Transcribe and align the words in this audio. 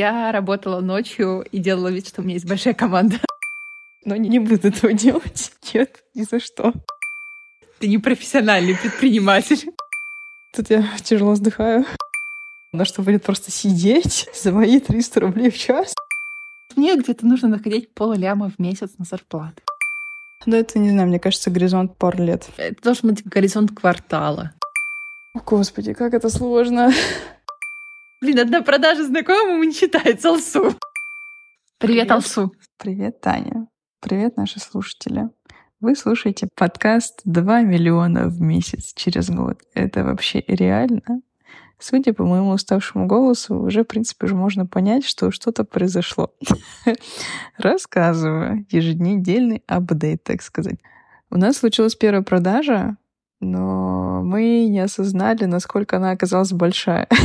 Я 0.00 0.32
работала 0.32 0.80
ночью 0.80 1.44
и 1.52 1.58
делала 1.58 1.88
вид, 1.88 2.08
что 2.08 2.22
у 2.22 2.24
меня 2.24 2.32
есть 2.36 2.48
большая 2.48 2.72
команда. 2.72 3.16
Но 4.06 4.16
не, 4.16 4.38
буду 4.38 4.68
этого 4.68 4.94
делать. 4.94 5.52
Нет, 5.74 6.02
ни 6.14 6.22
за 6.22 6.40
что. 6.40 6.72
Ты 7.80 7.88
не 7.88 7.98
профессиональный 7.98 8.74
предприниматель. 8.74 9.70
Тут 10.54 10.70
я 10.70 10.86
тяжело 11.02 11.32
вздыхаю. 11.32 11.84
На 12.72 12.86
что 12.86 13.02
будет 13.02 13.24
просто 13.24 13.50
сидеть 13.50 14.26
за 14.34 14.52
мои 14.52 14.80
300 14.80 15.20
рублей 15.20 15.50
в 15.50 15.58
час. 15.58 15.94
Мне 16.76 16.96
где-то 16.96 17.26
нужно 17.26 17.48
находить 17.48 17.92
полляма 17.92 18.48
в 18.48 18.58
месяц 18.58 18.92
на 18.96 19.04
зарплату. 19.04 19.60
Но 20.46 20.56
это, 20.56 20.78
не 20.78 20.92
знаю, 20.92 21.08
мне 21.08 21.20
кажется, 21.20 21.50
горизонт 21.50 21.98
пар 21.98 22.18
лет. 22.18 22.48
Это 22.56 22.82
должен 22.82 23.10
быть 23.10 23.22
горизонт 23.26 23.72
квартала. 23.78 24.54
О, 25.34 25.40
Господи, 25.40 25.92
как 25.92 26.14
это 26.14 26.30
сложно. 26.30 26.90
Блин, 28.20 28.38
одна 28.38 28.60
продажа 28.60 29.06
знакомому 29.06 29.64
не 29.64 29.72
читает 29.72 30.22
Алсу. 30.26 30.60
Привет, 30.60 30.78
Привет, 31.78 32.10
Алсу. 32.10 32.52
Привет, 32.76 33.20
Таня. 33.22 33.66
Привет, 34.00 34.36
наши 34.36 34.60
слушатели. 34.60 35.30
Вы 35.80 35.96
слушаете 35.96 36.46
подкаст 36.54 37.22
«2 37.26 37.62
миллиона 37.62 38.28
в 38.28 38.38
месяц 38.42 38.92
через 38.94 39.30
год». 39.30 39.62
Это 39.72 40.04
вообще 40.04 40.44
реально? 40.46 41.22
Судя 41.78 42.12
по 42.12 42.26
моему 42.26 42.50
уставшему 42.50 43.06
голосу, 43.06 43.56
уже, 43.56 43.84
в 43.84 43.86
принципе, 43.86 44.26
уже 44.26 44.34
можно 44.34 44.66
понять, 44.66 45.06
что 45.06 45.30
что-то 45.30 45.64
произошло. 45.64 46.34
Рассказываю. 47.56 48.66
Еженедельный 48.68 49.62
апдейт, 49.66 50.24
так 50.24 50.42
сказать. 50.42 50.76
У 51.30 51.38
нас 51.38 51.56
случилась 51.56 51.94
первая 51.94 52.22
продажа, 52.22 52.98
но 53.40 54.20
мы 54.22 54.66
не 54.66 54.80
осознали, 54.80 55.46
насколько 55.46 55.96
она 55.96 56.10
оказалась 56.10 56.52
большая. 56.52 57.08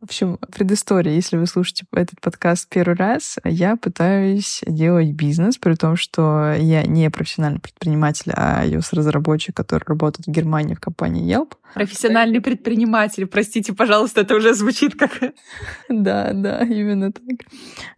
В 0.00 0.04
общем, 0.04 0.38
предыстория. 0.50 1.12
Если 1.12 1.36
вы 1.36 1.46
слушаете 1.46 1.84
этот 1.92 2.22
подкаст 2.22 2.68
первый 2.70 2.96
раз, 2.96 3.36
я 3.44 3.76
пытаюсь 3.76 4.62
делать 4.66 5.12
бизнес, 5.12 5.58
при 5.58 5.74
том, 5.74 5.96
что 5.96 6.54
я 6.54 6.82
не 6.84 7.10
профессиональный 7.10 7.60
предприниматель, 7.60 8.32
а 8.34 8.64
iOS-разработчик, 8.64 9.54
который 9.54 9.84
работает 9.84 10.26
в 10.26 10.30
Германии 10.30 10.74
в 10.74 10.80
компании 10.80 11.30
Yelp. 11.30 11.52
Профессиональный 11.74 12.40
предприниматель. 12.40 13.26
Простите, 13.26 13.72
пожалуйста, 13.72 14.22
это 14.22 14.34
уже 14.36 14.54
звучит 14.54 14.94
как... 14.96 15.10
Да, 15.88 16.32
да, 16.32 16.62
именно 16.62 17.12
так. 17.12 17.46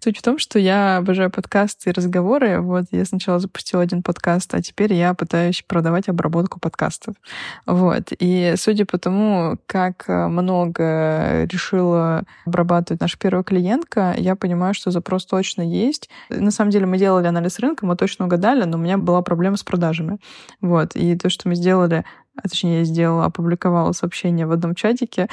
Суть 0.00 0.18
в 0.18 0.22
том, 0.22 0.38
что 0.38 0.58
я 0.58 0.98
обожаю 0.98 1.30
подкасты 1.30 1.90
и 1.90 1.92
разговоры. 1.92 2.60
Вот 2.60 2.84
я 2.90 3.04
сначала 3.04 3.38
запустила 3.38 3.82
один 3.82 4.02
подкаст, 4.02 4.54
а 4.54 4.62
теперь 4.62 4.92
я 4.94 5.14
пытаюсь 5.14 5.62
продавать 5.66 6.08
обработку 6.08 6.60
подкастов. 6.60 7.14
Вот. 7.66 8.12
И 8.18 8.54
судя 8.56 8.86
по 8.86 8.98
тому, 8.98 9.58
как 9.66 10.04
много 10.08 11.44
решила 11.44 12.24
обрабатывать 12.46 13.00
наша 13.00 13.18
первая 13.18 13.44
клиентка, 13.44 14.14
я 14.16 14.36
понимаю, 14.36 14.74
что 14.74 14.90
запрос 14.90 15.26
точно 15.26 15.62
есть. 15.62 16.08
На 16.28 16.50
самом 16.50 16.70
деле 16.70 16.86
мы 16.86 16.98
делали 16.98 17.26
анализ 17.26 17.58
рынка, 17.58 17.86
мы 17.86 17.96
точно 17.96 18.26
угадали, 18.26 18.64
но 18.64 18.76
у 18.76 18.80
меня 18.80 18.98
была 18.98 19.22
проблема 19.22 19.56
с 19.56 19.62
продажами. 19.62 20.18
Вот. 20.60 20.94
И 20.94 21.16
то, 21.16 21.30
что 21.30 21.48
мы 21.48 21.54
сделали 21.54 22.04
а 22.36 22.48
точнее 22.48 22.78
я 22.78 22.84
сделала, 22.84 23.26
опубликовала 23.26 23.92
сообщение 23.92 24.46
в 24.46 24.52
одном 24.52 24.74
чатике, 24.74 25.28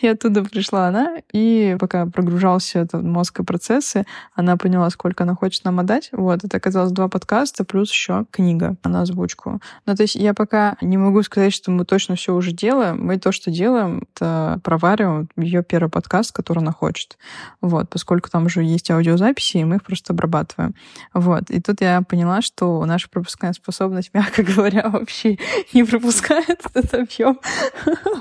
и 0.00 0.06
оттуда 0.06 0.42
пришла 0.42 0.88
она, 0.88 1.16
и 1.32 1.76
пока 1.78 2.06
прогружался 2.06 2.80
этот 2.80 3.02
мозг 3.02 3.40
и 3.40 3.44
процессы, 3.44 4.06
она 4.34 4.56
поняла, 4.56 4.88
сколько 4.90 5.24
она 5.24 5.34
хочет 5.34 5.64
нам 5.64 5.80
отдать. 5.80 6.08
Вот, 6.12 6.44
это 6.44 6.56
оказалось 6.56 6.92
два 6.92 7.08
подкаста, 7.08 7.64
плюс 7.64 7.90
еще 7.90 8.24
книга 8.30 8.76
на 8.84 9.02
озвучку. 9.02 9.60
Ну, 9.86 9.94
то 9.94 10.02
есть 10.02 10.14
я 10.14 10.32
пока 10.32 10.76
не 10.80 10.96
могу 10.96 11.22
сказать, 11.22 11.52
что 11.52 11.70
мы 11.70 11.84
точно 11.84 12.16
все 12.16 12.34
уже 12.34 12.52
делаем. 12.52 13.04
Мы 13.04 13.18
то, 13.18 13.30
что 13.32 13.50
делаем, 13.50 14.04
это 14.14 14.60
провариваем 14.64 15.28
ее 15.36 15.62
первый 15.62 15.90
подкаст, 15.90 16.32
который 16.32 16.60
она 16.60 16.72
хочет. 16.72 17.18
Вот, 17.60 17.90
поскольку 17.90 18.30
там 18.30 18.46
уже 18.46 18.62
есть 18.62 18.90
аудиозаписи, 18.90 19.58
и 19.58 19.64
мы 19.64 19.76
их 19.76 19.82
просто 19.82 20.14
обрабатываем. 20.14 20.74
Вот, 21.12 21.50
и 21.50 21.60
тут 21.60 21.80
я 21.82 22.00
поняла, 22.02 22.40
что 22.40 22.84
наша 22.86 23.10
пропускная 23.10 23.52
способность, 23.52 24.10
мягко 24.14 24.42
говоря, 24.42 24.88
вообще 24.88 25.17
вообще 25.18 25.38
не 25.72 25.84
пропускает 25.84 26.60
этот 26.74 26.94
объем. 26.94 27.40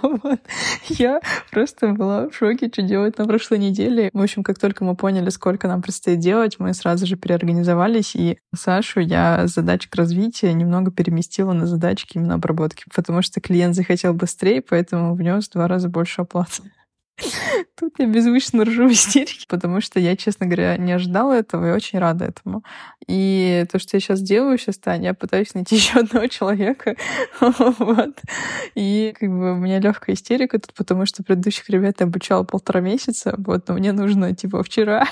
вот. 0.01 0.39
Я 0.89 1.21
просто 1.51 1.89
была 1.89 2.29
в 2.29 2.35
шоке, 2.35 2.69
что 2.71 2.81
делать 2.81 3.17
на 3.17 3.25
прошлой 3.25 3.59
неделе. 3.59 4.09
В 4.13 4.21
общем, 4.21 4.43
как 4.43 4.59
только 4.59 4.83
мы 4.83 4.95
поняли, 4.95 5.29
сколько 5.29 5.67
нам 5.67 5.81
предстоит 5.81 6.19
делать, 6.19 6.59
мы 6.59 6.73
сразу 6.73 7.05
же 7.05 7.15
переорганизовались, 7.15 8.15
и 8.15 8.39
Сашу 8.55 8.99
я 8.99 9.47
задачек 9.47 9.93
развития 9.95 10.53
немного 10.53 10.91
переместила 10.91 11.53
на 11.53 11.65
задачки 11.65 12.17
именно 12.17 12.35
обработки, 12.35 12.85
потому 12.93 13.21
что 13.21 13.41
клиент 13.41 13.75
захотел 13.75 14.13
быстрее, 14.13 14.61
поэтому 14.61 15.15
внес 15.15 15.47
в 15.47 15.53
два 15.53 15.67
раза 15.67 15.89
больше 15.89 16.21
оплаты. 16.21 16.63
Тут 17.75 17.95
я 17.97 18.05
беззвучно 18.05 18.63
ржу 18.63 18.87
в 18.87 18.91
истерике, 18.91 19.45
потому 19.47 19.81
что 19.81 19.99
я, 19.99 20.15
честно 20.15 20.45
говоря, 20.45 20.77
не 20.77 20.91
ожидала 20.91 21.33
этого 21.33 21.69
и 21.69 21.71
очень 21.71 21.99
рада 21.99 22.25
этому. 22.25 22.63
И 23.07 23.65
то, 23.71 23.79
что 23.79 23.97
я 23.97 24.01
сейчас 24.01 24.21
делаю, 24.21 24.57
сейчас, 24.57 24.77
Таня, 24.77 25.05
я 25.05 25.13
пытаюсь 25.13 25.53
найти 25.53 25.75
еще 25.77 25.99
одного 25.99 26.27
человека. 26.27 26.95
вот. 27.39 28.19
И 28.75 29.13
как 29.19 29.29
бы 29.29 29.53
у 29.53 29.55
меня 29.55 29.79
легкая 29.79 30.15
истерика 30.15 30.59
тут, 30.59 30.73
потому 30.73 31.05
что 31.05 31.23
предыдущих 31.23 31.69
ребят 31.69 31.99
я 31.99 32.05
обучала 32.05 32.43
полтора 32.43 32.81
месяца, 32.81 33.35
вот, 33.37 33.67
но 33.67 33.75
мне 33.75 33.91
нужно, 33.91 34.35
типа, 34.35 34.63
вчера 34.63 35.07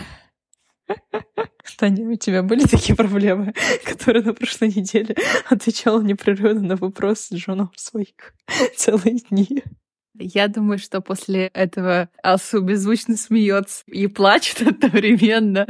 Таня, 1.77 2.07
у 2.07 2.15
тебя 2.15 2.43
были 2.43 2.65
такие 2.65 2.95
проблемы, 2.95 3.53
которые 3.83 4.23
на 4.23 4.33
прошлой 4.33 4.69
неделе 4.69 5.15
отвечала 5.49 6.01
непрерывно 6.01 6.61
на 6.61 6.75
вопросы 6.75 7.37
женам 7.37 7.71
своих 7.75 8.33
целые 8.75 9.17
дни? 9.29 9.63
Я 10.17 10.47
думаю, 10.47 10.77
что 10.77 11.01
после 11.01 11.47
этого 11.47 12.09
Алсу 12.23 12.61
беззвучно 12.61 13.17
смеется 13.17 13.83
и 13.87 14.07
плачет 14.07 14.61
одновременно. 14.67 15.67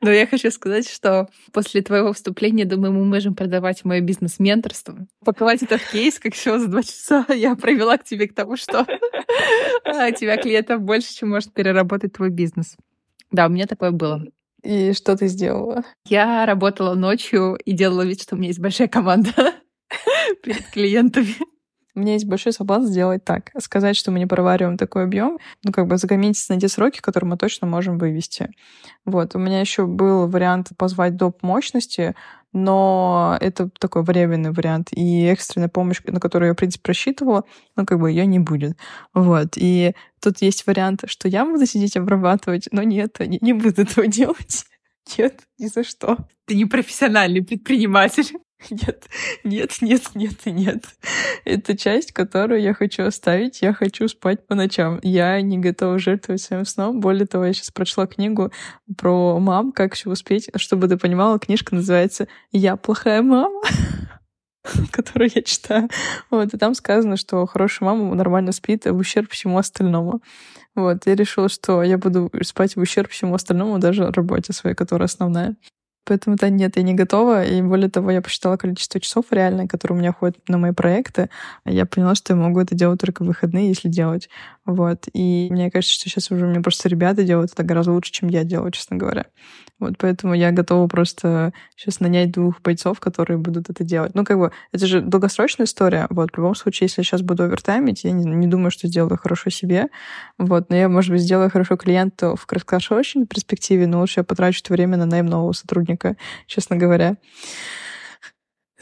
Но 0.00 0.10
я 0.10 0.26
хочу 0.26 0.50
сказать, 0.50 0.88
что 0.88 1.28
после 1.52 1.82
твоего 1.82 2.12
вступления, 2.12 2.64
думаю, 2.64 2.92
мы 2.92 3.04
можем 3.04 3.34
продавать 3.34 3.84
мое 3.84 4.00
бизнес-менторство. 4.00 5.06
Паковать 5.24 5.62
это 5.62 5.78
в 5.78 5.90
кейс, 5.90 6.18
как 6.18 6.34
всего 6.34 6.58
за 6.58 6.68
два 6.68 6.82
часа 6.82 7.24
я 7.32 7.54
провела 7.54 7.96
к 7.98 8.04
тебе 8.04 8.26
к 8.26 8.34
тому, 8.34 8.56
что 8.56 8.80
у 8.82 10.12
тебя 10.16 10.36
клиентов 10.36 10.80
больше, 10.80 11.14
чем 11.14 11.30
может 11.30 11.52
переработать 11.52 12.14
твой 12.14 12.30
бизнес. 12.30 12.76
Да, 13.30 13.46
у 13.46 13.50
меня 13.50 13.66
такое 13.66 13.90
было. 13.90 14.24
И 14.62 14.92
что 14.92 15.16
ты 15.16 15.28
сделала? 15.28 15.84
Я 16.06 16.46
работала 16.46 16.94
ночью 16.94 17.56
и 17.64 17.72
делала 17.72 18.02
вид, 18.02 18.22
что 18.22 18.34
у 18.34 18.38
меня 18.38 18.48
есть 18.48 18.60
большая 18.60 18.88
команда 18.88 19.54
перед 20.42 20.66
клиентами. 20.70 21.34
У 21.94 22.00
меня 22.00 22.14
есть 22.14 22.26
большой 22.26 22.52
соблазн 22.52 22.86
сделать 22.86 23.24
так. 23.24 23.50
Сказать, 23.58 23.96
что 23.96 24.10
мы 24.10 24.18
не 24.18 24.26
провариваем 24.26 24.76
такой 24.76 25.04
объем, 25.04 25.38
ну, 25.62 25.70
как 25.70 25.86
бы 25.86 25.96
загометиться 25.96 26.52
на 26.52 26.60
те 26.60 26.68
сроки, 26.68 27.00
которые 27.00 27.30
мы 27.30 27.36
точно 27.36 27.68
можем 27.68 27.98
вывести. 27.98 28.50
Вот. 29.04 29.36
У 29.36 29.38
меня 29.38 29.60
еще 29.60 29.86
был 29.86 30.26
вариант 30.26 30.70
позвать 30.76 31.16
доп. 31.16 31.42
мощности, 31.42 32.16
но 32.52 33.36
это 33.40 33.70
такой 33.78 34.02
временный 34.02 34.50
вариант. 34.50 34.88
И 34.92 35.24
экстренная 35.24 35.68
помощь, 35.68 36.00
на 36.04 36.18
которую 36.18 36.48
я, 36.48 36.54
в 36.54 36.56
принципе, 36.56 36.88
рассчитывала, 36.88 37.44
ну, 37.76 37.86
как 37.86 38.00
бы 38.00 38.10
ее 38.10 38.26
не 38.26 38.40
будет. 38.40 38.76
Вот. 39.12 39.56
И 39.56 39.94
тут 40.20 40.42
есть 40.42 40.66
вариант, 40.66 41.04
что 41.06 41.28
я 41.28 41.44
буду 41.44 41.64
сидеть 41.66 41.96
обрабатывать, 41.96 42.68
но 42.72 42.82
нет, 42.82 43.20
не, 43.20 43.38
не 43.40 43.52
буду 43.52 43.82
этого 43.82 44.06
делать. 44.08 44.66
Нет, 45.18 45.42
ни 45.58 45.66
за 45.66 45.84
что. 45.84 46.16
Ты 46.46 46.54
не 46.54 46.64
профессиональный 46.64 47.42
предприниматель. 47.42 48.32
Нет, 48.70 49.04
нет, 49.44 49.76
нет, 49.82 50.02
нет 50.14 50.34
и 50.46 50.50
нет. 50.50 50.84
Это 51.44 51.76
часть, 51.76 52.12
которую 52.12 52.62
я 52.62 52.72
хочу 52.72 53.02
оставить. 53.02 53.60
Я 53.60 53.74
хочу 53.74 54.08
спать 54.08 54.46
по 54.46 54.54
ночам. 54.54 55.00
Я 55.02 55.40
не 55.42 55.58
готова 55.58 55.98
жертвовать 55.98 56.40
своим 56.40 56.64
сном. 56.64 57.00
Более 57.00 57.26
того, 57.26 57.44
я 57.44 57.52
сейчас 57.52 57.70
прочла 57.70 58.06
книгу 58.06 58.52
про 58.96 59.38
мам, 59.38 59.72
как 59.72 59.94
еще 59.94 60.08
успеть. 60.08 60.48
Чтобы 60.56 60.88
ты 60.88 60.96
понимала, 60.96 61.38
книжка 61.38 61.74
называется 61.74 62.26
«Я 62.52 62.76
плохая 62.76 63.20
мама» 63.20 63.60
которую 64.90 65.30
я 65.34 65.42
читаю. 65.42 65.88
Вот, 66.30 66.54
и 66.54 66.58
там 66.58 66.74
сказано, 66.74 67.16
что 67.16 67.46
хорошая 67.46 67.88
мама 67.88 68.14
нормально 68.14 68.52
спит 68.52 68.86
в 68.86 68.96
ущерб 68.96 69.30
всему 69.30 69.58
остальному. 69.58 70.22
Вот, 70.74 71.06
я 71.06 71.14
решила, 71.14 71.48
что 71.48 71.82
я 71.82 71.98
буду 71.98 72.30
спать 72.42 72.76
в 72.76 72.80
ущерб 72.80 73.10
всему 73.10 73.34
остальному, 73.34 73.78
даже 73.78 74.10
работе 74.10 74.52
своей, 74.52 74.74
которая 74.74 75.06
основная. 75.06 75.56
Поэтому 76.06 76.36
да, 76.36 76.50
нет, 76.50 76.76
я 76.76 76.82
не 76.82 76.94
готова. 76.94 77.44
И 77.44 77.62
более 77.62 77.88
того, 77.88 78.10
я 78.10 78.20
посчитала 78.20 78.56
количество 78.56 79.00
часов 79.00 79.26
реальное, 79.30 79.66
которые 79.66 79.96
у 79.96 80.00
меня 80.00 80.12
ходят 80.12 80.36
на 80.48 80.58
мои 80.58 80.72
проекты. 80.72 81.30
Я 81.64 81.86
поняла, 81.86 82.14
что 82.14 82.34
я 82.34 82.38
могу 82.38 82.60
это 82.60 82.74
делать 82.74 83.00
только 83.00 83.22
в 83.22 83.26
выходные, 83.26 83.68
если 83.68 83.88
делать. 83.88 84.28
Вот. 84.66 85.08
И 85.12 85.48
мне 85.50 85.70
кажется, 85.70 85.94
что 85.94 86.08
сейчас 86.08 86.30
уже 86.30 86.46
мне 86.46 86.60
просто 86.60 86.88
ребята 86.88 87.22
делают 87.22 87.52
это 87.52 87.62
гораздо 87.62 87.92
лучше, 87.92 88.12
чем 88.12 88.28
я 88.28 88.44
делаю, 88.44 88.70
честно 88.70 88.96
говоря. 88.96 89.26
Вот 89.78 89.98
поэтому 89.98 90.34
я 90.34 90.52
готова 90.52 90.86
просто 90.86 91.52
сейчас 91.76 92.00
нанять 92.00 92.30
двух 92.30 92.62
бойцов, 92.62 93.00
которые 93.00 93.38
будут 93.38 93.68
это 93.68 93.84
делать. 93.84 94.14
Ну, 94.14 94.24
как 94.24 94.38
бы, 94.38 94.52
это 94.72 94.86
же 94.86 95.02
долгосрочная 95.02 95.66
история. 95.66 96.06
Вот, 96.10 96.30
в 96.32 96.36
любом 96.38 96.54
случае, 96.54 96.86
если 96.86 97.00
я 97.00 97.04
сейчас 97.04 97.22
буду 97.22 97.42
овертаймить, 97.42 98.04
я 98.04 98.12
не, 98.12 98.24
не 98.24 98.46
думаю, 98.46 98.70
что 98.70 98.88
сделаю 98.88 99.18
хорошо 99.18 99.50
себе. 99.50 99.88
Вот, 100.38 100.70
но 100.70 100.76
я, 100.76 100.88
может 100.88 101.10
быть, 101.10 101.20
сделаю 101.20 101.50
хорошо 101.50 101.76
клиенту 101.76 102.36
в 102.36 102.46
краткосрочной 102.46 103.26
перспективе, 103.26 103.86
но 103.86 104.00
лучше 104.00 104.20
я 104.20 104.24
потрачу 104.24 104.60
это 104.64 104.72
время 104.72 104.96
на 104.96 105.06
найм 105.06 105.26
нового 105.26 105.52
сотрудника, 105.52 106.16
честно 106.46 106.76
говоря. 106.76 107.16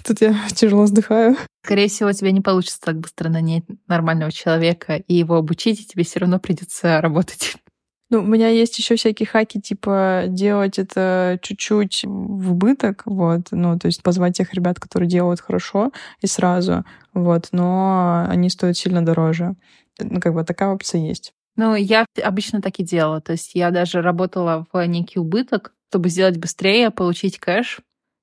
Тут 0.04 0.20
я 0.20 0.34
тяжело 0.54 0.84
вздыхаю. 0.84 1.36
Скорее 1.64 1.88
всего, 1.88 2.10
у 2.10 2.12
тебя 2.12 2.32
не 2.32 2.40
получится 2.40 2.80
так 2.80 2.98
быстро 2.98 3.28
нанять 3.28 3.64
нормального 3.86 4.32
человека 4.32 4.96
и 4.96 5.14
его 5.14 5.36
обучить, 5.36 5.80
и 5.80 5.86
тебе 5.86 6.04
все 6.04 6.20
равно 6.20 6.38
придется 6.38 7.00
работать 7.00 7.56
Ну, 8.10 8.18
у 8.18 8.26
меня 8.26 8.48
есть 8.48 8.76
еще 8.76 8.96
всякие 8.96 9.26
хаки, 9.26 9.58
типа 9.58 10.24
делать 10.28 10.78
это 10.78 11.38
чуть-чуть 11.40 12.02
в 12.04 12.52
убыток, 12.52 13.04
вот, 13.06 13.46
ну, 13.52 13.78
то 13.78 13.86
есть 13.86 14.02
позвать 14.02 14.36
тех 14.36 14.52
ребят, 14.52 14.78
которые 14.78 15.08
делают 15.08 15.40
хорошо 15.40 15.92
и 16.20 16.26
сразу, 16.26 16.84
вот, 17.14 17.48
но 17.52 18.26
они 18.28 18.50
стоят 18.50 18.76
сильно 18.76 19.02
дороже. 19.02 19.54
Ну, 19.98 20.20
как 20.20 20.34
бы 20.34 20.44
такая 20.44 20.74
опция 20.74 21.00
есть. 21.00 21.32
Ну, 21.56 21.74
я 21.74 22.04
обычно 22.22 22.60
так 22.60 22.78
и 22.80 22.84
делала. 22.84 23.22
То 23.22 23.32
есть 23.32 23.54
я 23.54 23.70
даже 23.70 24.02
работала 24.02 24.66
в 24.70 24.86
некий 24.86 25.18
убыток, 25.18 25.72
чтобы 25.88 26.10
сделать 26.10 26.36
быстрее, 26.36 26.90
получить 26.90 27.38
кэш 27.38 27.80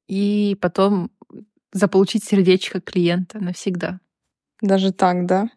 и 0.07 0.55
потом 0.61 1.11
заполучить 1.71 2.23
сердечко 2.23 2.81
клиента 2.81 3.39
навсегда. 3.39 3.99
Даже 4.61 4.91
так, 4.91 5.25
да? 5.25 5.49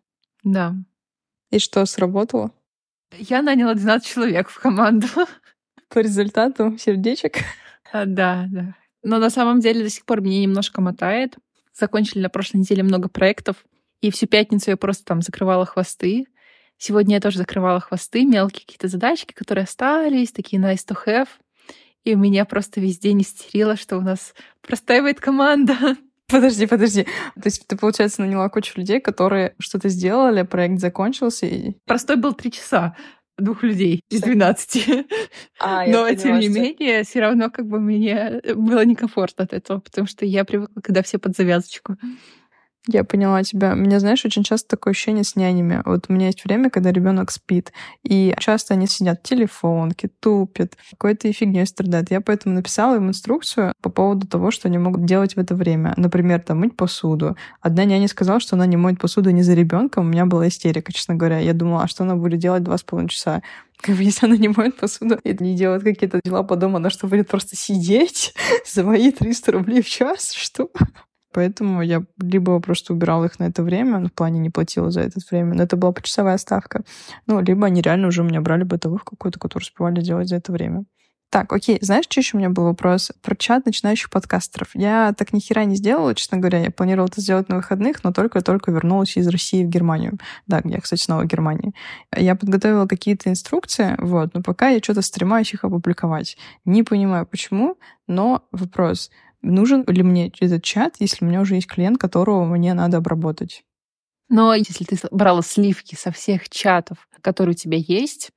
Да. 0.44 0.75
И 1.50 1.59
что, 1.59 1.85
сработало? 1.87 2.53
Я 3.19 3.43
наняла 3.43 3.75
12 3.75 4.06
человек 4.06 4.49
в 4.49 4.59
команду. 4.59 5.06
По 5.88 5.99
результату 5.99 6.76
сердечек? 6.79 7.38
А, 7.93 8.06
да, 8.06 8.47
да. 8.50 8.75
Но 9.03 9.19
на 9.19 9.31
самом 9.31 9.61
деле 9.61 9.82
до 9.82 9.91
сих 9.91 10.06
пор 10.06 10.20
мне 10.20 10.43
немножко 10.43 10.81
мотает. 10.81 11.37
Закончили 11.75 12.20
на 12.20 12.31
прошлой 12.31 12.59
неделе 12.59 12.82
много 12.82 13.09
проектов, 13.09 13.64
и 14.00 14.11
всю 14.11 14.26
пятницу 14.26 14.70
я 14.70 14.76
просто 14.76 15.05
там 15.05 15.23
закрывала 15.23 15.64
хвосты. 15.67 16.26
Сегодня 16.76 17.17
я 17.17 17.20
тоже 17.20 17.38
закрывала 17.38 17.81
хвосты, 17.81 18.25
мелкие 18.25 18.62
какие-то 18.62 18.88
задачки, 18.88 19.32
которые 19.32 19.64
остались, 19.64 20.32
такие 20.32 20.61
nice 20.61 20.87
to 20.87 20.97
have. 21.06 21.29
И 22.04 22.14
у 22.14 22.19
меня 22.19 22.44
просто 22.44 22.81
весь 22.81 22.99
день 22.99 23.22
истерило, 23.22 23.76
что 23.76 23.96
у 23.96 24.00
нас 24.00 24.34
простаивает 24.60 25.20
команда. 25.20 25.76
Подожди, 26.28 26.66
подожди. 26.66 27.02
То 27.34 27.43
есть 27.44 27.66
ты, 27.66 27.76
получается, 27.76 28.22
наняла 28.22 28.49
кучу 28.49 28.72
людей, 28.76 29.00
которые 29.00 29.54
что-то 29.58 29.90
сделали, 29.90 30.43
проект 30.43 30.81
закончился 30.81 31.44
и... 31.44 31.75
Простой 31.84 32.16
был 32.16 32.32
три 32.32 32.50
часа 32.50 32.96
двух 33.38 33.62
людей 33.62 34.02
из 34.08 34.20
12. 34.22 35.06
А, 35.60 35.87
Но, 35.87 36.04
поняла, 36.04 36.14
тем 36.14 36.38
не 36.38 36.49
что... 36.49 36.60
менее, 36.60 37.04
все 37.04 37.20
равно 37.20 37.50
как 37.50 37.66
бы 37.66 37.81
мне 37.81 38.40
было 38.54 38.84
некомфортно 38.84 39.44
от 39.44 39.52
этого, 39.52 39.81
потому 39.81 40.06
что 40.06 40.25
я 40.25 40.44
привыкла, 40.44 40.81
когда 40.81 41.02
все 41.02 41.19
под 41.19 41.37
завязочку. 41.37 41.96
Я 42.88 43.05
поняла 43.05 43.44
тебя. 43.44 43.75
Меня, 43.75 44.00
знаешь, 44.00 44.25
очень 44.25 44.43
часто 44.43 44.70
такое 44.70 44.90
ощущение 44.90 45.23
с 45.23 45.37
нянями. 45.37 45.82
Вот 45.84 46.06
у 46.08 46.12
меня 46.12 46.26
есть 46.26 46.44
время, 46.44 46.69
когда 46.69 46.90
ребенок 46.90 47.31
спит, 47.31 47.73
и 48.02 48.34
часто 48.40 48.75
они 48.75 48.88
сидят 48.88 49.20
в 49.20 49.23
телефонке, 49.23 50.11
тупят, 50.19 50.76
какой-то 50.90 51.32
фигней 51.32 51.64
страдают. 51.64 52.11
Я 52.11 52.20
поэтому 52.20 52.56
написала 52.56 52.96
им 52.96 53.08
инструкцию 53.08 53.73
по 53.81 53.88
поводу 53.88 54.26
того, 54.26 54.50
что 54.50 54.67
они 54.67 54.79
могут 54.79 55.05
делать 55.05 55.37
в 55.37 55.38
это 55.38 55.55
время. 55.55 55.94
Например, 55.96 56.40
там 56.40 56.58
мыть 56.58 56.76
посуду. 56.76 57.37
Одна 57.61 57.84
няня 57.84 58.08
сказала, 58.08 58.40
что 58.40 58.56
она 58.56 58.67
не 58.67 58.76
моет 58.76 58.99
посуду 58.99 59.31
не 59.31 59.43
за 59.43 59.55
ребенком. 59.55 60.06
У 60.06 60.08
меня 60.08 60.26
была 60.26 60.49
истерика, 60.49 60.93
честно 60.93 61.14
говоря. 61.14 61.38
Я 61.38 61.52
думала, 61.52 61.85
а 61.85 61.88
что 61.88 62.02
она 62.02 62.17
будет 62.17 62.40
делать 62.40 62.64
два 62.64 62.78
с 62.78 62.82
половиной 62.82 63.11
часа? 63.11 63.43
Если 63.87 64.26
она 64.26 64.37
не 64.37 64.49
моет 64.49 64.76
посуду 64.76 65.20
и 65.23 65.37
не 65.40 65.55
делает 65.55 65.85
какие-то 65.85 66.20
дела 66.25 66.43
по 66.43 66.56
дому, 66.56 66.78
она 66.78 66.90
что, 66.90 67.06
будет 67.06 67.28
просто 67.28 67.55
сидеть 67.55 68.35
за 68.67 68.82
мои 68.82 69.12
300 69.12 69.52
рублей 69.52 69.82
в 69.82 69.88
час? 69.88 70.32
Что? 70.32 70.69
Поэтому 71.32 71.82
я 71.82 72.05
либо 72.20 72.61
просто 72.61 72.93
убирала 72.93 73.25
их 73.25 73.38
на 73.38 73.44
это 73.44 73.62
время, 73.62 73.99
ну, 73.99 74.08
в 74.08 74.12
плане 74.12 74.40
не 74.40 74.50
платила 74.50 74.90
за 74.90 75.00
это 75.00 75.20
время, 75.31 75.55
но 75.55 75.62
это 75.62 75.76
была 75.76 75.93
почасовая 75.93 76.38
ставка. 76.38 76.82
Ну, 77.26 77.40
либо 77.40 77.67
они 77.67 77.82
реально 77.82 78.08
уже 78.08 78.23
у 78.23 78.25
меня 78.25 78.40
брали 78.40 78.64
бытовых 78.64 79.05
какую-то, 79.05 79.38
которую 79.38 79.64
успевали 79.64 80.00
делать 80.00 80.29
за 80.29 80.37
это 80.37 80.52
время. 80.52 80.84
Так, 81.32 81.50
окей, 81.50 81.79
знаешь, 81.81 82.05
что 82.05 82.20
еще 82.20 82.37
у 82.37 82.40
меня 82.40 82.50
был 82.50 82.64
вопрос? 82.64 83.11
Про 83.23 83.34
чат 83.34 83.64
начинающих 83.64 84.11
подкастеров. 84.11 84.69
Я 84.75 85.14
так 85.17 85.32
ни 85.32 85.40
хера 85.40 85.64
не 85.64 85.76
сделала, 85.76 86.14
честно 86.14 86.37
говоря. 86.37 86.58
Я 86.58 86.70
планировала 86.70 87.08
это 87.08 87.23
сделать 87.23 87.49
на 87.49 87.56
выходных, 87.56 88.05
но 88.05 88.12
только-только 88.12 88.70
вернулась 88.70 89.17
из 89.17 89.26
России 89.28 89.64
в 89.64 89.69
Германию. 89.70 90.19
Да, 90.46 90.61
я, 90.62 90.78
кстати, 90.78 91.00
снова 91.00 91.23
в 91.23 91.26
Германии. 91.26 91.73
Я 92.14 92.37
подготовила 92.37 92.87
какие-то 92.87 93.31
инструкции, 93.31 93.94
вот, 93.96 94.35
но 94.35 94.43
пока 94.43 94.69
я 94.69 94.81
что-то 94.81 95.00
стремаюсь 95.00 95.55
их 95.55 95.64
опубликовать. 95.64 96.37
Не 96.67 96.82
понимаю, 96.82 97.25
почему, 97.25 97.78
но 98.06 98.44
вопрос— 98.52 99.11
нужен 99.43 99.85
ли 99.87 100.03
мне 100.03 100.33
этот 100.41 100.62
чат, 100.65 100.97
если 100.99 101.25
у 101.25 101.29
меня 101.29 101.41
уже 101.41 101.56
есть 101.56 101.67
клиент, 101.67 101.99
которого 101.99 102.44
мне 102.44 102.75
надо 102.75 102.99
обработать. 102.99 103.65
Но 104.29 104.55
если 104.55 104.85
ты 104.85 104.97
брала 105.11 105.43
сливки 105.43 105.94
со 105.94 106.11
всех 106.11 106.49
чатов, 106.49 107.09
которые 107.21 107.53
у 107.53 107.56
тебя 107.56 107.77
есть, 107.77 108.31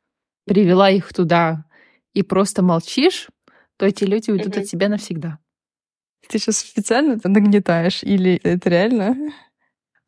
привела 0.46 0.90
их 0.90 1.14
туда 1.14 1.66
и 2.14 2.22
просто 2.22 2.62
молчишь, 2.62 3.30
то 3.78 3.86
эти 3.86 4.04
люди 4.04 4.32
уйдут 4.32 4.56
mm-hmm. 4.58 4.62
от 4.62 4.68
тебя 4.68 4.90
навсегда. 4.90 5.40
Ты 6.28 6.40
сейчас 6.40 6.58
специально 6.58 7.20
нагнетаешь 7.24 8.04
или 8.04 8.36
это 8.44 8.70
реально? 8.70 9.32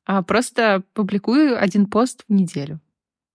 А 0.06 0.24
просто 0.24 0.84
публикую 0.94 1.62
один 1.62 1.86
пост 1.86 2.24
в 2.28 2.34
неделю. 2.34 2.80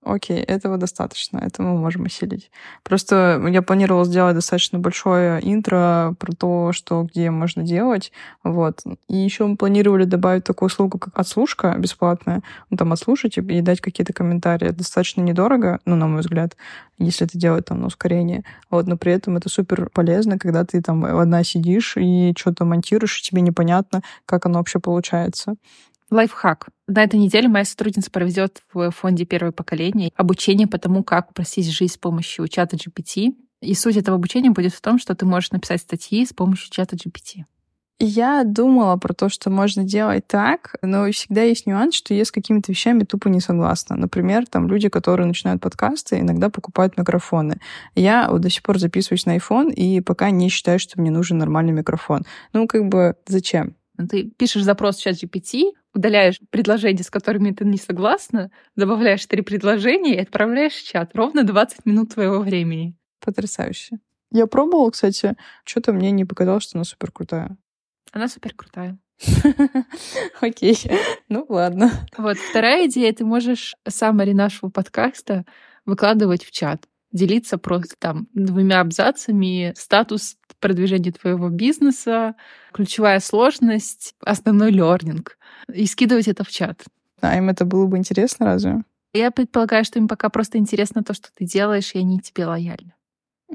Окей, 0.04 0.38
этого 0.40 0.78
достаточно, 0.78 1.38
это 1.38 1.62
мы 1.62 1.78
можем 1.78 2.06
усилить. 2.06 2.50
Просто 2.82 3.40
я 3.48 3.62
планировала 3.62 4.04
сделать 4.04 4.34
достаточно 4.34 4.80
большое 4.80 5.38
интро 5.42 6.16
про 6.18 6.32
то, 6.32 6.72
что 6.72 7.04
где 7.04 7.30
можно 7.30 7.62
делать, 7.62 8.10
вот. 8.42 8.80
И 9.08 9.16
еще 9.16 9.46
мы 9.46 9.56
планировали 9.56 10.02
добавить 10.04 10.42
такую 10.42 10.66
услугу, 10.66 10.98
как 10.98 11.16
отслушка 11.16 11.76
бесплатная, 11.78 12.42
ну, 12.68 12.76
там 12.76 12.92
отслушать 12.92 13.38
и 13.38 13.60
дать 13.60 13.80
какие-то 13.80 14.12
комментарии. 14.12 14.66
Это 14.66 14.78
достаточно 14.78 15.20
недорого, 15.20 15.78
ну, 15.84 15.94
на 15.94 16.08
мой 16.08 16.22
взгляд, 16.22 16.56
если 16.98 17.24
это 17.28 17.38
делать 17.38 17.66
там 17.66 17.80
на 17.80 17.86
ускорение. 17.86 18.42
Вот, 18.70 18.88
но 18.88 18.96
при 18.96 19.12
этом 19.12 19.36
это 19.36 19.48
супер 19.48 19.88
полезно, 19.90 20.36
когда 20.36 20.64
ты 20.64 20.82
там 20.82 21.04
одна 21.04 21.44
сидишь 21.44 21.96
и 21.96 22.34
что-то 22.36 22.64
монтируешь, 22.64 23.20
и 23.20 23.22
тебе 23.22 23.40
непонятно, 23.40 24.02
как 24.26 24.46
оно 24.46 24.58
вообще 24.58 24.80
получается. 24.80 25.54
Лайфхак. 26.12 26.68
На 26.88 27.04
этой 27.04 27.18
неделе 27.18 27.48
моя 27.48 27.64
сотрудница 27.64 28.10
проведет 28.10 28.62
в 28.74 28.90
фонде 28.90 29.24
«Первое 29.24 29.50
поколение» 29.50 30.12
обучение 30.14 30.66
по 30.66 30.78
тому, 30.78 31.02
как 31.02 31.30
упростить 31.30 31.70
жизнь 31.70 31.94
с 31.94 31.96
помощью 31.96 32.46
чата 32.48 32.76
GPT. 32.76 33.34
И 33.62 33.74
суть 33.74 33.96
этого 33.96 34.16
обучения 34.16 34.50
будет 34.50 34.74
в 34.74 34.80
том, 34.82 34.98
что 34.98 35.14
ты 35.14 35.24
можешь 35.24 35.52
написать 35.52 35.80
статьи 35.80 36.26
с 36.26 36.34
помощью 36.34 36.70
чата 36.70 36.96
GPT. 36.96 37.44
Я 37.98 38.42
думала 38.44 38.96
про 38.96 39.14
то, 39.14 39.30
что 39.30 39.48
можно 39.48 39.84
делать 39.84 40.26
так, 40.26 40.74
но 40.82 41.10
всегда 41.12 41.44
есть 41.44 41.66
нюанс, 41.66 41.94
что 41.94 42.12
я 42.12 42.26
с 42.26 42.30
какими-то 42.32 42.72
вещами 42.72 43.04
тупо 43.04 43.28
не 43.28 43.40
согласна. 43.40 43.96
Например, 43.96 44.44
там 44.46 44.68
люди, 44.68 44.90
которые 44.90 45.26
начинают 45.26 45.62
подкасты, 45.62 46.18
иногда 46.18 46.50
покупают 46.50 46.98
микрофоны. 46.98 47.58
Я 47.94 48.28
вот 48.28 48.42
до 48.42 48.50
сих 48.50 48.62
пор 48.62 48.78
записываюсь 48.78 49.24
на 49.24 49.38
iPhone 49.38 49.72
и 49.72 50.00
пока 50.02 50.30
не 50.30 50.50
считаю, 50.50 50.78
что 50.78 51.00
мне 51.00 51.10
нужен 51.10 51.38
нормальный 51.38 51.72
микрофон. 51.72 52.24
Ну, 52.52 52.66
как 52.66 52.88
бы, 52.88 53.14
зачем? 53.26 53.76
Ты 54.10 54.24
пишешь 54.36 54.64
запрос 54.64 54.96
в 54.96 55.02
чат 55.02 55.22
GPT, 55.22 55.72
удаляешь 55.94 56.40
предложения, 56.50 57.02
с 57.02 57.10
которыми 57.10 57.52
ты 57.52 57.64
не 57.64 57.78
согласна, 57.78 58.50
добавляешь 58.76 59.24
три 59.26 59.42
предложения 59.42 60.16
и 60.16 60.20
отправляешь 60.20 60.74
в 60.74 60.86
чат. 60.86 61.10
Ровно 61.14 61.44
20 61.44 61.86
минут 61.86 62.14
твоего 62.14 62.40
времени. 62.40 62.96
Потрясающе. 63.20 63.98
Я 64.30 64.46
пробовала, 64.46 64.90
кстати, 64.90 65.36
что-то 65.64 65.92
мне 65.92 66.10
не 66.10 66.24
показалось, 66.24 66.64
что 66.64 66.78
она 66.78 66.84
супер 66.84 67.12
крутая. 67.12 67.56
Она 68.12 68.28
супер 68.28 68.54
крутая. 68.54 68.98
Окей, 70.40 70.78
ну 71.28 71.46
ладно. 71.48 71.90
Вот 72.16 72.38
вторая 72.38 72.86
идея, 72.86 73.12
ты 73.12 73.24
можешь 73.24 73.76
саммари 73.86 74.32
нашего 74.32 74.70
подкаста 74.70 75.44
выкладывать 75.84 76.44
в 76.44 76.50
чат 76.50 76.88
делиться 77.12 77.58
просто 77.58 77.94
там 77.98 78.28
двумя 78.34 78.80
абзацами 78.80 79.72
статус 79.76 80.36
продвижения 80.60 81.12
твоего 81.12 81.48
бизнеса, 81.48 82.34
ключевая 82.72 83.20
сложность, 83.20 84.14
основной 84.24 84.70
лернинг 84.70 85.38
и 85.72 85.86
скидывать 85.86 86.28
это 86.28 86.44
в 86.44 86.48
чат. 86.48 86.84
А 87.20 87.36
им 87.36 87.50
это 87.50 87.64
было 87.64 87.86
бы 87.86 87.98
интересно 87.98 88.46
разве? 88.46 88.82
Я 89.12 89.30
предполагаю, 89.30 89.84
что 89.84 89.98
им 89.98 90.08
пока 90.08 90.30
просто 90.30 90.58
интересно 90.58 91.02
то, 91.02 91.12
что 91.12 91.28
ты 91.34 91.44
делаешь, 91.44 91.94
и 91.94 91.98
они 91.98 92.20
тебе 92.20 92.46
лояльны. 92.46 92.94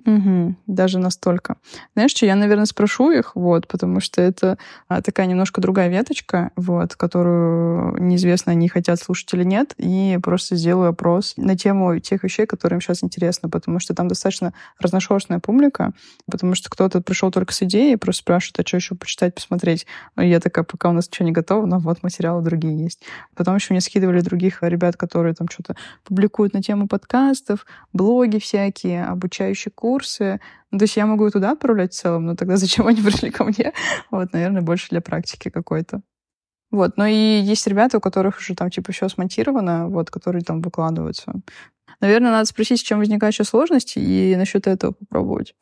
Угу, 0.06 0.56
даже 0.68 1.00
настолько. 1.00 1.58
Знаешь 1.94 2.12
что, 2.12 2.25
я, 2.25 2.36
наверное, 2.36 2.66
спрошу 2.66 3.12
их, 3.12 3.36
вот, 3.36 3.68
потому 3.68 4.00
что 4.00 4.22
это 4.22 4.58
а, 4.88 5.01
такая 5.01 5.25
немножко 5.27 5.62
другая 5.62 5.89
веточка, 5.89 6.51
вот, 6.56 6.96
которую 6.96 8.01
неизвестно, 8.01 8.51
они 8.51 8.70
хотят 8.70 9.00
слушать 9.00 9.34
или 9.34 9.44
нет, 9.44 9.74
и 9.77 10.20
просто 10.22 10.56
сделаю 10.56 10.89
опрос 10.89 11.34
на 11.38 11.58
тему 11.58 12.00
тех 12.00 12.24
вещей, 12.24 12.46
которые 12.46 12.77
им 12.77 12.82
сейчас 12.82 13.04
интересны, 13.04 13.50
потому 13.50 13.80
что 13.80 13.94
там 13.94 14.08
достаточно 14.08 14.54
разношерстная 14.80 15.39
публика, 15.39 15.94
потому 16.30 16.56
что 16.56 16.70
кто-то 16.70 17.01
пришел 17.01 17.32
только 17.32 17.54
с 17.54 17.63
идеей 17.63 17.98
просто 17.98 18.22
спрашивает, 18.22 18.60
а 18.60 18.68
что 18.68 18.77
еще 18.77 18.96
почитать, 18.96 19.36
посмотреть. 19.36 19.86
И 20.20 20.27
я 20.27 20.39
такая, 20.39 20.63
пока 20.63 20.89
у 20.89 20.94
нас 20.94 21.08
ничего 21.08 21.25
не 21.25 21.32
готово, 21.32 21.66
но 21.66 21.80
вот 21.80 22.04
материалы 22.04 22.42
другие 22.42 22.77
есть. 22.77 23.01
Потом 23.36 23.56
еще 23.56 23.74
мне 23.74 23.82
скидывали 23.82 24.22
других 24.22 24.60
ребят, 24.62 24.96
которые 24.96 25.34
там 25.34 25.48
что-то 25.50 25.75
публикуют 26.04 26.54
на 26.54 26.62
тему 26.62 26.88
подкастов, 26.88 27.66
блоги 27.94 28.39
всякие, 28.39 29.06
обучающие 29.06 29.72
курсы, 29.74 29.87
курсы. 29.88 30.41
Ну, 30.72 30.79
то 30.79 30.84
есть 30.84 30.98
я 30.98 31.06
могу 31.06 31.29
туда 31.29 31.51
отправлять 31.51 31.94
в 31.94 31.96
целом, 31.96 32.25
но 32.25 32.36
тогда 32.36 32.58
зачем 32.63 32.88
они 32.88 33.01
пришли 33.01 33.32
ко 33.32 33.46
мне? 33.46 33.72
Вот, 34.12 34.34
наверное, 34.34 34.62
больше 34.62 34.89
для 34.89 35.00
практики 35.00 35.50
какой-то. 35.50 36.01
Вот, 36.72 36.98
но 36.98 37.06
и 37.06 37.39
есть 37.39 37.67
ребята, 37.67 37.98
у 37.98 38.01
которых 38.01 38.39
уже 38.39 38.53
там 38.53 38.70
типа 38.70 38.91
все 38.91 39.08
смонтировано, 39.08 39.88
вот, 39.88 40.10
которые 40.10 40.41
там 40.41 40.62
выкладываются. 40.62 41.34
Наверное, 42.01 42.32
надо 42.32 42.46
спросить, 42.46 42.82
с 42.82 42.84
чем 42.84 43.00
возникают 43.00 43.34
еще 43.34 43.46
сложности, 43.46 44.00
и 44.00 44.36
насчет 44.36 44.67
этого 44.67 44.91
попробовать. 44.91 45.56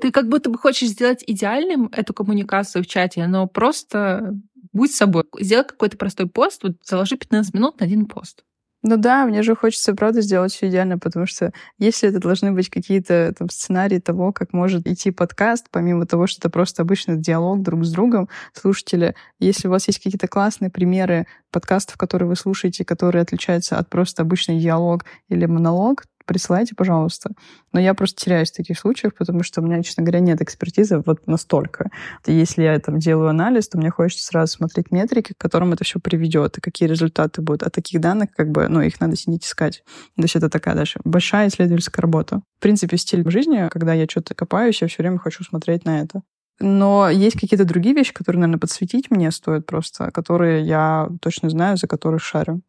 Ты 0.00 0.10
как 0.10 0.28
будто 0.28 0.50
бы 0.50 0.58
хочешь 0.58 0.88
сделать 0.88 1.22
идеальным 1.24 1.88
эту 1.92 2.12
коммуникацию 2.12 2.82
в 2.82 2.88
чате, 2.88 3.26
но 3.28 3.46
просто 3.46 4.34
будь 4.72 4.92
собой. 4.92 5.24
Сделай 5.38 5.64
какой-то 5.64 5.96
простой 5.96 6.28
пост, 6.28 6.64
вот 6.64 6.72
заложи 6.82 7.16
15 7.16 7.54
минут 7.54 7.78
на 7.78 7.86
один 7.86 8.06
пост. 8.06 8.44
Ну 8.82 8.96
да, 8.96 9.26
мне 9.26 9.42
же 9.42 9.54
хочется, 9.54 9.94
правда, 9.94 10.22
сделать 10.22 10.52
все 10.52 10.68
идеально, 10.68 10.98
потому 10.98 11.26
что 11.26 11.52
если 11.78 12.08
это 12.08 12.18
должны 12.18 12.52
быть 12.52 12.70
какие-то 12.70 13.34
там 13.38 13.50
сценарии 13.50 13.98
того, 13.98 14.32
как 14.32 14.54
может 14.54 14.86
идти 14.86 15.10
подкаст, 15.10 15.66
помимо 15.70 16.06
того, 16.06 16.26
что 16.26 16.40
это 16.40 16.50
просто 16.50 16.80
обычный 16.80 17.18
диалог 17.18 17.62
друг 17.62 17.84
с 17.84 17.92
другом, 17.92 18.30
слушатели, 18.54 19.14
если 19.38 19.68
у 19.68 19.70
вас 19.70 19.86
есть 19.86 19.98
какие-то 20.02 20.28
классные 20.28 20.70
примеры 20.70 21.26
подкастов, 21.50 21.98
которые 21.98 22.28
вы 22.28 22.36
слушаете, 22.36 22.86
которые 22.86 23.20
отличаются 23.20 23.76
от 23.76 23.90
просто 23.90 24.22
обычный 24.22 24.58
диалог 24.58 25.04
или 25.28 25.44
монолог, 25.44 26.04
присылайте, 26.30 26.76
пожалуйста. 26.76 27.32
Но 27.72 27.80
я 27.80 27.92
просто 27.92 28.24
теряюсь 28.24 28.52
в 28.52 28.56
таких 28.56 28.78
случаях, 28.78 29.16
потому 29.16 29.42
что 29.42 29.60
у 29.60 29.64
меня, 29.64 29.82
честно 29.82 30.04
говоря, 30.04 30.20
нет 30.20 30.40
экспертизы 30.40 31.02
вот 31.04 31.26
настолько. 31.26 31.90
Если 32.24 32.62
я 32.62 32.78
там 32.78 33.00
делаю 33.00 33.30
анализ, 33.30 33.68
то 33.68 33.78
мне 33.78 33.90
хочется 33.90 34.26
сразу 34.26 34.52
смотреть 34.52 34.92
метрики, 34.92 35.32
к 35.32 35.38
которым 35.38 35.72
это 35.72 35.82
все 35.82 35.98
приведет, 35.98 36.56
и 36.56 36.60
какие 36.60 36.88
результаты 36.88 37.42
будут. 37.42 37.64
А 37.64 37.70
таких 37.70 38.00
данных, 38.00 38.28
как 38.36 38.52
бы, 38.52 38.68
ну, 38.68 38.80
их 38.80 39.00
надо 39.00 39.16
сидеть 39.16 39.44
искать. 39.44 39.82
То 40.14 40.22
есть 40.22 40.36
это 40.36 40.48
такая 40.48 40.76
даже 40.76 41.00
большая 41.02 41.48
исследовательская 41.48 42.00
работа. 42.00 42.42
В 42.58 42.62
принципе, 42.62 42.96
стиль 42.96 43.28
жизни, 43.28 43.68
когда 43.68 43.92
я 43.92 44.06
что-то 44.08 44.36
копаюсь, 44.36 44.80
я 44.82 44.86
все 44.86 45.02
время 45.02 45.18
хочу 45.18 45.42
смотреть 45.42 45.84
на 45.84 46.00
это. 46.00 46.22
Но 46.60 47.10
есть 47.10 47.40
какие-то 47.40 47.64
другие 47.64 47.96
вещи, 47.96 48.12
которые, 48.12 48.38
наверное, 48.38 48.60
подсветить 48.60 49.10
мне 49.10 49.32
стоит 49.32 49.66
просто, 49.66 50.12
которые 50.12 50.62
я 50.62 51.08
точно 51.20 51.50
знаю, 51.50 51.76
за 51.76 51.88
которые 51.88 52.20
шарю. 52.20 52.60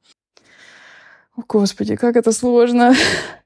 О, 1.36 1.44
Господи, 1.48 1.96
как 1.96 2.16
это 2.18 2.32
сложно. 2.32 2.94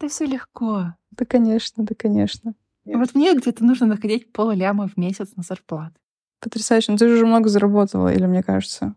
Да 0.00 0.08
все 0.08 0.24
легко. 0.24 0.94
Да, 1.10 1.24
конечно, 1.26 1.84
да, 1.84 1.94
конечно. 1.96 2.54
Вот 2.84 3.14
мне 3.14 3.34
где-то 3.34 3.64
нужно 3.64 3.86
находить 3.86 4.32
полляма 4.32 4.88
в 4.88 4.96
месяц 4.96 5.36
на 5.36 5.42
зарплату. 5.42 5.94
Потрясающе. 6.40 6.92
Но 6.92 6.98
ты 6.98 7.08
же 7.08 7.16
уже 7.16 7.26
много 7.26 7.48
заработала, 7.48 8.12
или 8.12 8.24
мне 8.26 8.42
кажется? 8.42 8.94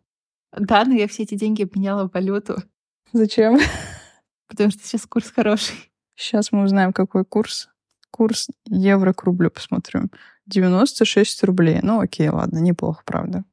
Да, 0.58 0.86
но 0.86 0.94
я 0.94 1.08
все 1.08 1.24
эти 1.24 1.36
деньги 1.36 1.64
обменяла 1.64 2.08
в 2.08 2.14
валюту. 2.14 2.64
Зачем? 3.12 3.60
Потому 4.48 4.72
что 4.72 4.84
сейчас 4.84 5.06
курс 5.06 5.30
хороший. 5.30 5.92
Сейчас 6.16 6.52
мы 6.52 6.64
узнаем, 6.64 6.94
какой 6.94 7.26
курс. 7.26 7.70
Курс 8.12 8.50
евро 8.66 9.14
к 9.14 9.24
рублю 9.24 9.50
посмотрим. 9.50 10.12
96 10.46 11.44
рублей. 11.44 11.80
Ну, 11.82 12.00
окей, 12.00 12.30
ладно, 12.30 12.60
неплохо, 12.60 13.02
правда. 13.06 13.44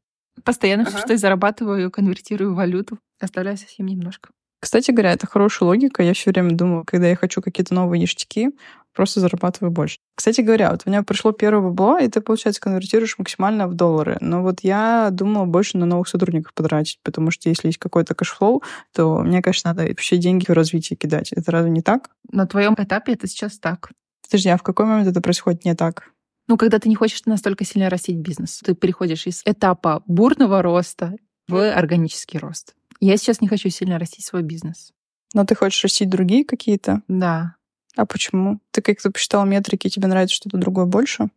Постоянно 0.45 0.83
ага. 0.83 0.91
все, 0.91 0.99
что 1.01 1.13
я 1.13 1.19
зарабатываю, 1.19 1.91
конвертирую 1.91 2.53
в 2.53 2.57
валюту. 2.57 2.99
Оставляю 3.19 3.57
совсем 3.57 3.87
немножко. 3.87 4.31
Кстати 4.61 4.91
говоря, 4.91 5.13
это 5.13 5.27
хорошая 5.27 5.67
логика. 5.69 6.03
Я 6.03 6.13
все 6.13 6.31
время 6.31 6.53
думаю, 6.53 6.85
когда 6.87 7.09
я 7.09 7.17
хочу 7.17 7.41
какие-то 7.41 7.75
новые 7.75 7.99
ништяки, 7.99 8.51
просто 8.95 9.21
зарабатываю 9.21 9.71
больше. 9.71 9.99
Кстати 10.15 10.43
говоря, 10.43 10.71
вот 10.71 10.83
у 10.85 10.91
меня 10.91 11.03
пришло 11.03 11.33
первое 11.33 11.71
бабло, 11.71 11.99
и 11.99 12.09
ты, 12.09 12.21
получается, 12.21 12.61
конвертируешь 12.61 13.17
максимально 13.19 13.67
в 13.69 13.75
доллары. 13.75 14.19
Но 14.21 14.43
вот 14.43 14.61
я 14.61 15.09
думала 15.11 15.47
больше 15.47 15.79
на 15.79 15.87
новых 15.87 16.09
сотрудников 16.09 16.53
потратить, 16.53 16.99
потому 17.03 17.31
что 17.31 17.49
если 17.49 17.69
есть 17.69 17.79
какой-то 17.79 18.15
cash 18.15 18.36
flow, 18.36 18.63
то 18.93 19.21
мне, 19.21 19.41
конечно, 19.41 19.71
надо 19.71 19.89
вообще 19.89 20.19
деньги 20.19 20.45
в 20.47 20.51
развитие 20.51 20.97
кидать. 20.97 21.33
Это 21.33 21.51
разве 21.51 21.71
не 21.71 21.81
так? 21.81 22.11
На 22.31 22.47
твоем 22.47 22.75
этапе 22.77 23.15
это 23.15 23.27
сейчас 23.27 23.59
так. 23.59 23.91
Подожди, 24.23 24.51
а 24.51 24.59
в 24.59 24.63
какой 24.63 24.85
момент 24.85 25.09
это 25.09 25.23
происходит 25.23 25.65
не 25.65 25.75
так? 25.75 26.11
Ну, 26.49 26.57
когда 26.57 26.79
ты 26.79 26.89
не 26.89 26.97
хочешь 26.97 27.25
настолько 27.27 27.65
сильно 27.65 27.89
растить 27.89 28.17
бизнес. 28.17 28.61
Ты 28.65 28.75
переходишь 28.75 29.27
из 29.27 29.43
этапа 29.45 30.03
бурного 30.07 30.63
роста 30.63 31.15
в 31.49 31.73
органический 31.73 32.39
рост. 32.39 32.75
Я 33.01 33.17
сейчас 33.17 33.41
не 33.41 33.49
хочу 33.49 33.71
сильно 33.71 33.99
растить 33.99 34.25
свой 34.25 34.43
бизнес. 34.43 34.93
Но 35.35 35.45
ты 35.45 35.55
хочешь 35.55 35.83
растить 35.83 36.11
другие 36.11 36.45
какие-то? 36.45 37.03
Да. 37.09 37.57
А 37.97 38.07
почему? 38.07 38.61
Ты 38.71 38.83
как-то 38.83 39.11
посчитал 39.11 39.45
метрики, 39.47 39.89
тебе 39.89 40.07
нравится 40.07 40.37
что-то 40.37 40.59
другое 40.59 40.87
больше? 40.87 41.29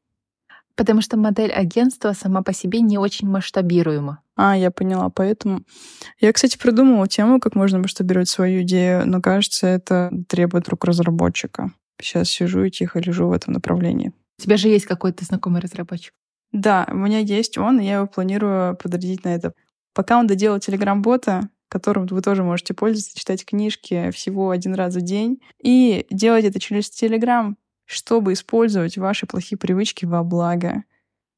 Потому 0.75 1.01
что 1.01 1.17
модель 1.17 1.51
агентства 1.51 2.13
сама 2.13 2.41
по 2.41 2.51
себе 2.53 2.81
не 2.81 2.97
очень 2.97 3.29
масштабируема. 3.29 4.21
А, 4.35 4.57
я 4.57 4.71
поняла. 4.71 5.09
Поэтому 5.09 5.61
я, 6.19 6.33
кстати, 6.33 6.57
придумала 6.57 7.07
тему, 7.07 7.39
как 7.39 7.55
можно 7.55 7.77
масштабировать 7.77 8.29
свою 8.29 8.63
идею, 8.63 9.07
но 9.07 9.21
кажется, 9.21 9.67
это 9.67 10.11
требует 10.27 10.67
рук 10.69 10.85
разработчика. 10.85 11.71
Сейчас 12.01 12.29
сижу 12.29 12.63
и 12.63 12.71
тихо 12.71 12.99
лежу 12.99 13.27
в 13.27 13.31
этом 13.31 13.53
направлении. 13.53 14.11
У 14.39 14.41
тебя 14.41 14.57
же 14.57 14.67
есть 14.67 14.85
какой-то 14.85 15.23
знакомый 15.25 15.61
разработчик? 15.61 16.13
Да, 16.51 16.87
у 16.91 16.95
меня 16.95 17.19
есть 17.19 17.57
он, 17.57 17.79
и 17.79 17.85
я 17.85 17.95
его 17.95 18.07
планирую 18.07 18.75
подрядить 18.75 19.23
на 19.23 19.29
это. 19.35 19.53
Пока 19.93 20.19
он 20.19 20.25
доделал 20.25 20.59
телеграм-бота, 20.59 21.49
которым 21.73 22.05
вы 22.05 22.21
тоже 22.21 22.43
можете 22.43 22.75
пользоваться, 22.75 23.17
читать 23.17 23.43
книжки 23.43 24.11
всего 24.11 24.51
один 24.51 24.75
раз 24.75 24.93
в 24.93 25.01
день 25.01 25.41
и 25.59 26.05
делать 26.11 26.45
это 26.45 26.59
через 26.59 26.87
Телеграм, 26.91 27.57
чтобы 27.85 28.33
использовать 28.33 28.99
ваши 28.99 29.25
плохие 29.25 29.57
привычки 29.57 30.05
во 30.05 30.23
благо. 30.23 30.83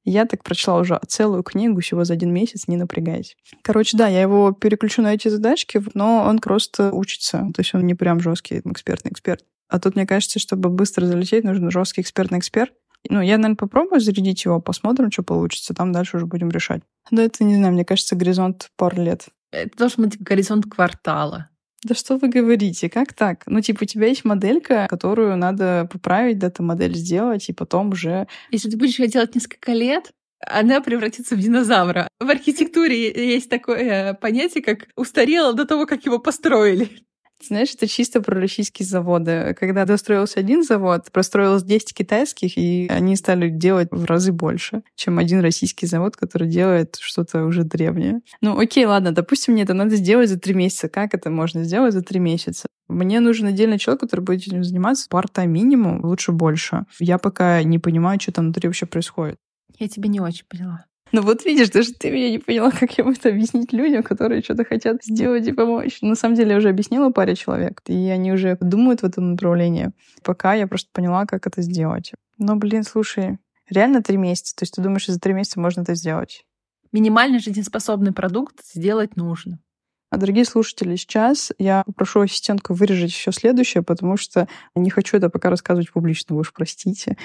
Я 0.03 0.25
так 0.25 0.43
прочла 0.43 0.77
уже 0.77 0.99
целую 1.07 1.41
книгу 1.41 1.79
всего 1.79 2.03
за 2.03 2.15
один 2.15 2.33
месяц, 2.33 2.67
не 2.67 2.75
напрягаясь. 2.75 3.37
Короче, 3.61 3.95
да, 3.95 4.09
я 4.09 4.21
его 4.21 4.51
переключу 4.51 5.01
на 5.01 5.13
эти 5.13 5.29
задачки, 5.29 5.81
но 5.93 6.25
он 6.27 6.39
просто 6.39 6.91
учится. 6.91 7.37
То 7.55 7.61
есть 7.61 7.73
он 7.73 7.85
не 7.87 7.95
прям 7.95 8.19
жесткий 8.19 8.59
экспертный 8.59 9.11
эксперт. 9.11 9.45
А 9.69 9.79
тут, 9.79 9.95
мне 9.95 10.05
кажется, 10.05 10.37
чтобы 10.39 10.69
быстро 10.69 11.05
залететь, 11.05 11.45
нужен 11.45 11.71
жесткий 11.71 12.01
экспертный 12.01 12.39
эксперт. 12.39 12.73
Ну, 13.07 13.21
я, 13.21 13.37
наверное, 13.37 13.55
попробую 13.55 14.01
зарядить 14.01 14.43
его, 14.43 14.59
посмотрим, 14.59 15.11
что 15.11 15.23
получится. 15.23 15.73
Там 15.73 15.93
дальше 15.93 16.17
уже 16.17 16.25
будем 16.25 16.49
решать. 16.49 16.81
Но 17.09 17.21
это, 17.21 17.45
не 17.45 17.55
знаю, 17.55 17.73
мне 17.73 17.85
кажется, 17.85 18.17
горизонт 18.17 18.69
пар 18.75 18.99
лет. 18.99 19.29
Это 19.55 19.77
должен 19.77 20.03
быть 20.03 20.21
горизонт 20.21 20.65
квартала. 20.69 21.49
Да 21.83 21.93
что 21.93 22.17
вы 22.17 22.29
говорите? 22.29 22.89
Как 22.89 23.13
так? 23.13 23.43
Ну, 23.45 23.61
типа, 23.61 23.83
у 23.83 23.85
тебя 23.85 24.07
есть 24.07 24.25
моделька, 24.25 24.87
которую 24.89 25.37
надо 25.37 25.87
поправить, 25.91 26.39
дата-модель 26.39 26.95
сделать, 26.95 27.47
и 27.47 27.53
потом 27.53 27.89
уже... 27.89 28.27
Если 28.49 28.69
ты 28.69 28.77
будешь 28.77 28.97
ее 28.97 29.07
делать 29.07 29.35
несколько 29.35 29.71
лет, 29.71 30.11
она 30.39 30.81
превратится 30.81 31.35
в 31.35 31.39
динозавра. 31.39 32.07
В 32.19 32.29
архитектуре 32.29 33.11
есть 33.11 33.49
такое 33.49 34.15
понятие, 34.15 34.63
как 34.63 34.87
устарело 34.95 35.53
до 35.53 35.65
того, 35.65 35.85
как 35.85 36.05
его 36.05 36.19
построили. 36.19 36.89
Знаешь, 37.43 37.73
это 37.75 37.87
чисто 37.87 38.21
про 38.21 38.39
российские 38.39 38.85
заводы. 38.85 39.55
Когда 39.59 39.85
достроился 39.85 40.39
один 40.39 40.63
завод, 40.63 41.11
простроилось 41.11 41.63
10 41.63 41.93
китайских, 41.93 42.57
и 42.57 42.87
они 42.89 43.15
стали 43.15 43.49
делать 43.49 43.89
в 43.91 44.05
разы 44.05 44.31
больше, 44.31 44.83
чем 44.95 45.19
один 45.19 45.41
российский 45.41 45.85
завод, 45.85 46.15
который 46.15 46.47
делает 46.47 46.97
что-то 46.99 47.43
уже 47.45 47.63
древнее. 47.63 48.21
Ну, 48.41 48.57
окей, 48.57 48.85
ладно, 48.85 49.11
допустим, 49.11 49.53
мне 49.53 49.63
это 49.63 49.73
надо 49.73 49.95
сделать 49.95 50.29
за 50.29 50.39
три 50.39 50.53
месяца. 50.53 50.87
Как 50.89 51.13
это 51.13 51.29
можно 51.29 51.63
сделать 51.63 51.93
за 51.93 52.01
три 52.01 52.19
месяца? 52.19 52.67
Мне 52.87 53.19
нужен 53.19 53.47
отдельный 53.47 53.79
человек, 53.79 54.01
который 54.01 54.21
будет 54.21 54.47
этим 54.47 54.63
заниматься 54.63 55.07
парта 55.09 55.45
минимум, 55.45 56.05
лучше 56.05 56.31
больше. 56.31 56.85
Я 56.99 57.17
пока 57.17 57.63
не 57.63 57.79
понимаю, 57.79 58.19
что 58.19 58.31
там 58.31 58.45
внутри 58.45 58.67
вообще 58.67 58.85
происходит. 58.85 59.37
Я 59.77 59.87
тебя 59.87 60.07
не 60.07 60.19
очень 60.19 60.45
поняла. 60.47 60.85
Ну 61.15 61.21
вот 61.21 61.45
видишь, 61.45 61.69
даже 61.69 61.93
ты 61.93 62.11
меня 62.11 62.29
не 62.29 62.39
поняла, 62.39 62.71
как 62.71 62.97
я 62.97 63.05
буду 63.05 63.17
объяснить 63.23 63.71
людям, 63.71 64.03
которые 64.03 64.41
что-то 64.41 64.65
хотят 64.65 65.01
сделать 65.01 65.47
и 65.47 65.53
помочь. 65.53 66.01
На 66.01 66.15
самом 66.15 66.35
деле 66.35 66.51
я 66.51 66.57
уже 66.57 66.67
объяснила 66.67 67.09
паре 67.09 67.37
человек, 67.37 67.81
и 67.87 68.09
они 68.09 68.33
уже 68.33 68.57
думают 68.59 69.01
в 69.01 69.05
этом 69.05 69.31
направлении. 69.31 69.91
Пока 70.25 70.55
я 70.55 70.67
просто 70.67 70.89
поняла, 70.91 71.25
как 71.25 71.47
это 71.47 71.61
сделать. 71.61 72.11
Но, 72.37 72.57
блин, 72.57 72.83
слушай, 72.83 73.37
реально 73.69 74.03
три 74.03 74.17
месяца. 74.17 74.57
То 74.57 74.63
есть 74.63 74.75
ты 74.75 74.81
думаешь, 74.81 75.07
за 75.07 75.17
три 75.17 75.31
месяца 75.31 75.57
можно 75.57 75.83
это 75.83 75.95
сделать? 75.95 76.43
Минимально 76.91 77.39
жизнеспособный 77.39 78.11
продукт 78.11 78.59
сделать 78.73 79.15
нужно. 79.15 79.59
А 80.09 80.17
дорогие 80.17 80.43
слушатели, 80.43 80.97
сейчас 80.97 81.53
я 81.59 81.83
попрошу 81.85 82.21
ассистентку 82.21 82.73
вырежать 82.73 83.11
все 83.13 83.31
следующее, 83.31 83.83
потому 83.83 84.17
что 84.17 84.49
не 84.75 84.89
хочу 84.89 85.15
это 85.15 85.29
пока 85.29 85.49
рассказывать 85.49 85.91
публично, 85.91 86.35
вы 86.35 86.41
уж 86.41 86.53
простите. 86.53 87.17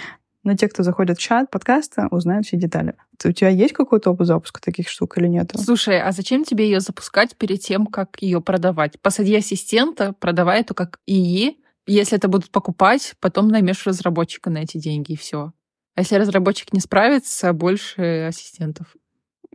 Но 0.43 0.57
те, 0.57 0.69
кто 0.69 0.83
заходит 0.83 1.19
в 1.19 1.21
чат 1.21 1.51
подкаста, 1.51 2.09
узнают 2.11 2.47
все 2.47 2.57
детали. 2.57 2.95
У 3.23 3.33
тебя 3.33 3.51
есть 3.51 3.75
какой-то 3.75 4.11
опыт 4.11 4.27
запуска 4.27 4.61
таких 4.61 4.89
штук 4.89 5.19
или 5.19 5.27
нет? 5.27 5.53
Слушай, 5.55 6.01
а 6.01 6.13
зачем 6.13 6.45
тебе 6.45 6.65
ее 6.65 6.81
запускать 6.81 7.37
перед 7.37 7.61
тем, 7.61 7.87
как 7.87 8.23
ее 8.23 8.41
продавать? 8.41 8.99
Посади 9.01 9.37
ассистента, 9.37 10.15
продавай 10.19 10.61
эту 10.61 10.75
как 10.75 10.99
ИИ. 11.07 11.59
Если 11.87 12.17
это 12.17 12.29
будут 12.29 12.51
покупать, 12.51 13.15
потом 13.21 13.49
наймешь 13.49 13.87
разработчика 13.87 14.49
на 14.49 14.59
эти 14.59 14.79
деньги 14.79 15.13
и 15.13 15.17
все. 15.17 15.53
А 15.97 16.01
если 16.01 16.17
разработчик 16.17 16.73
не 16.73 16.81
справится, 16.81 17.53
больше 17.53 18.27
ассистентов. 18.29 18.97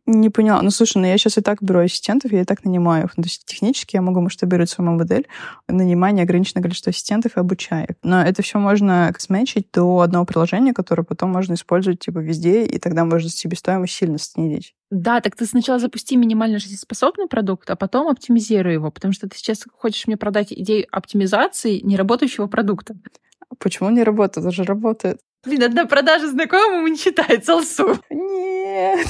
Не 0.07 0.29
поняла. 0.29 0.61
Ну, 0.61 0.69
слушай, 0.69 0.99
ну 0.99 1.07
я 1.07 1.17
сейчас 1.17 1.39
и 1.39 1.41
так 1.41 1.63
беру 1.63 1.79
ассистентов, 1.79 2.31
я 2.31 2.41
и 2.41 2.45
так 2.45 2.63
нанимаю 2.63 3.05
их. 3.05 3.17
Ну, 3.17 3.23
то 3.23 3.27
есть 3.27 3.43
технически 3.45 3.95
я 3.95 4.03
могу 4.03 4.21
масштабировать 4.21 4.69
свою 4.69 4.91
модель, 4.91 5.27
нанимание 5.67 6.23
ограниченное 6.23 6.61
количество 6.61 6.91
ассистентов 6.91 7.35
и 7.35 7.39
обучаю 7.39 7.87
их. 7.89 7.95
Но 8.03 8.21
это 8.21 8.43
все 8.43 8.59
можно 8.59 9.11
сметчить 9.17 9.67
до 9.73 10.01
одного 10.01 10.25
приложения, 10.25 10.73
которое 10.73 11.01
потом 11.01 11.31
можно 11.31 11.55
использовать 11.55 11.99
типа 11.99 12.19
везде, 12.19 12.65
и 12.65 12.77
тогда 12.77 13.03
можно 13.03 13.29
себестоимость 13.29 13.95
сильно 13.95 14.19
снизить. 14.19 14.75
Да, 14.91 15.21
так 15.21 15.35
ты 15.35 15.47
сначала 15.47 15.79
запусти 15.79 16.15
минимально 16.17 16.59
жизнеспособный 16.59 17.27
продукт, 17.27 17.67
а 17.71 17.75
потом 17.75 18.07
оптимизируй 18.07 18.73
его, 18.73 18.91
потому 18.91 19.11
что 19.11 19.27
ты 19.27 19.35
сейчас 19.37 19.65
хочешь 19.73 20.05
мне 20.05 20.17
продать 20.17 20.53
идею 20.53 20.85
оптимизации 20.91 21.79
неработающего 21.79 22.45
продукта. 22.45 22.95
Почему 23.57 23.89
не 23.89 24.03
работает? 24.03 24.45
Это 24.45 24.55
же 24.55 24.63
работает. 24.63 25.19
Блин, 25.45 25.63
одна 25.63 25.85
продажа 25.85 26.29
знакомому 26.29 26.87
не 26.87 26.97
считает 26.97 27.45
салсу. 27.45 27.97
Нет. 28.09 29.07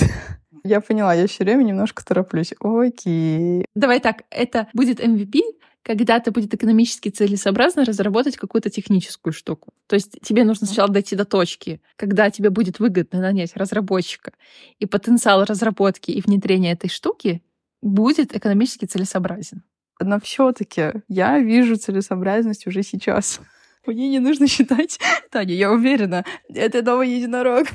Я 0.65 0.81
поняла, 0.81 1.13
я 1.13 1.27
все 1.27 1.43
время 1.43 1.61
немножко 1.61 2.03
тороплюсь. 2.03 2.53
Окей. 2.59 3.65
Давай 3.75 3.99
так, 3.99 4.23
это 4.31 4.67
будет 4.73 4.99
MVP, 4.99 5.41
когда 5.83 6.17
это 6.17 6.31
будет 6.31 6.55
экономически 6.55 7.09
целесообразно 7.09 7.85
разработать 7.85 8.35
какую-то 8.35 8.71
техническую 8.71 9.31
штуку. 9.31 9.73
То 9.85 9.93
есть 9.93 10.19
тебе 10.23 10.43
нужно 10.43 10.65
сначала 10.65 10.89
дойти 10.89 11.15
до 11.15 11.23
точки, 11.23 11.81
когда 11.97 12.31
тебе 12.31 12.49
будет 12.49 12.79
выгодно 12.79 13.21
нанять 13.21 13.55
разработчика, 13.55 14.31
и 14.79 14.87
потенциал 14.87 15.45
разработки 15.45 16.09
и 16.09 16.19
внедрения 16.19 16.71
этой 16.71 16.89
штуки 16.89 17.43
будет 17.83 18.35
экономически 18.35 18.85
целесообразен. 18.85 19.61
Но 19.99 20.19
все-таки 20.19 20.93
я 21.07 21.37
вижу 21.37 21.75
целесообразность 21.75 22.65
уже 22.65 22.81
сейчас. 22.81 23.39
Мне 23.85 24.09
не 24.09 24.19
нужно 24.19 24.47
считать, 24.47 24.99
Таня, 25.29 25.53
я 25.53 25.71
уверена, 25.71 26.25
это 26.49 26.81
новый 26.81 27.11
единорог. 27.11 27.67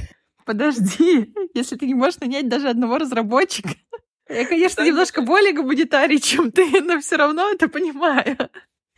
Подожди, 0.51 1.33
если 1.55 1.77
ты 1.77 1.87
не 1.87 1.95
можешь 1.95 2.19
нанять 2.19 2.49
даже 2.49 2.69
одного 2.69 2.99
разработчика. 2.99 3.71
Я, 4.29 4.45
конечно, 4.45 4.83
немножко 4.83 5.23
более 5.23 5.53
гуманитарий, 5.53 6.19
чем 6.19 6.51
ты, 6.51 6.81
но 6.81 6.99
все 7.01 7.15
равно 7.15 7.49
это 7.51 7.69
понимаю. 7.69 8.37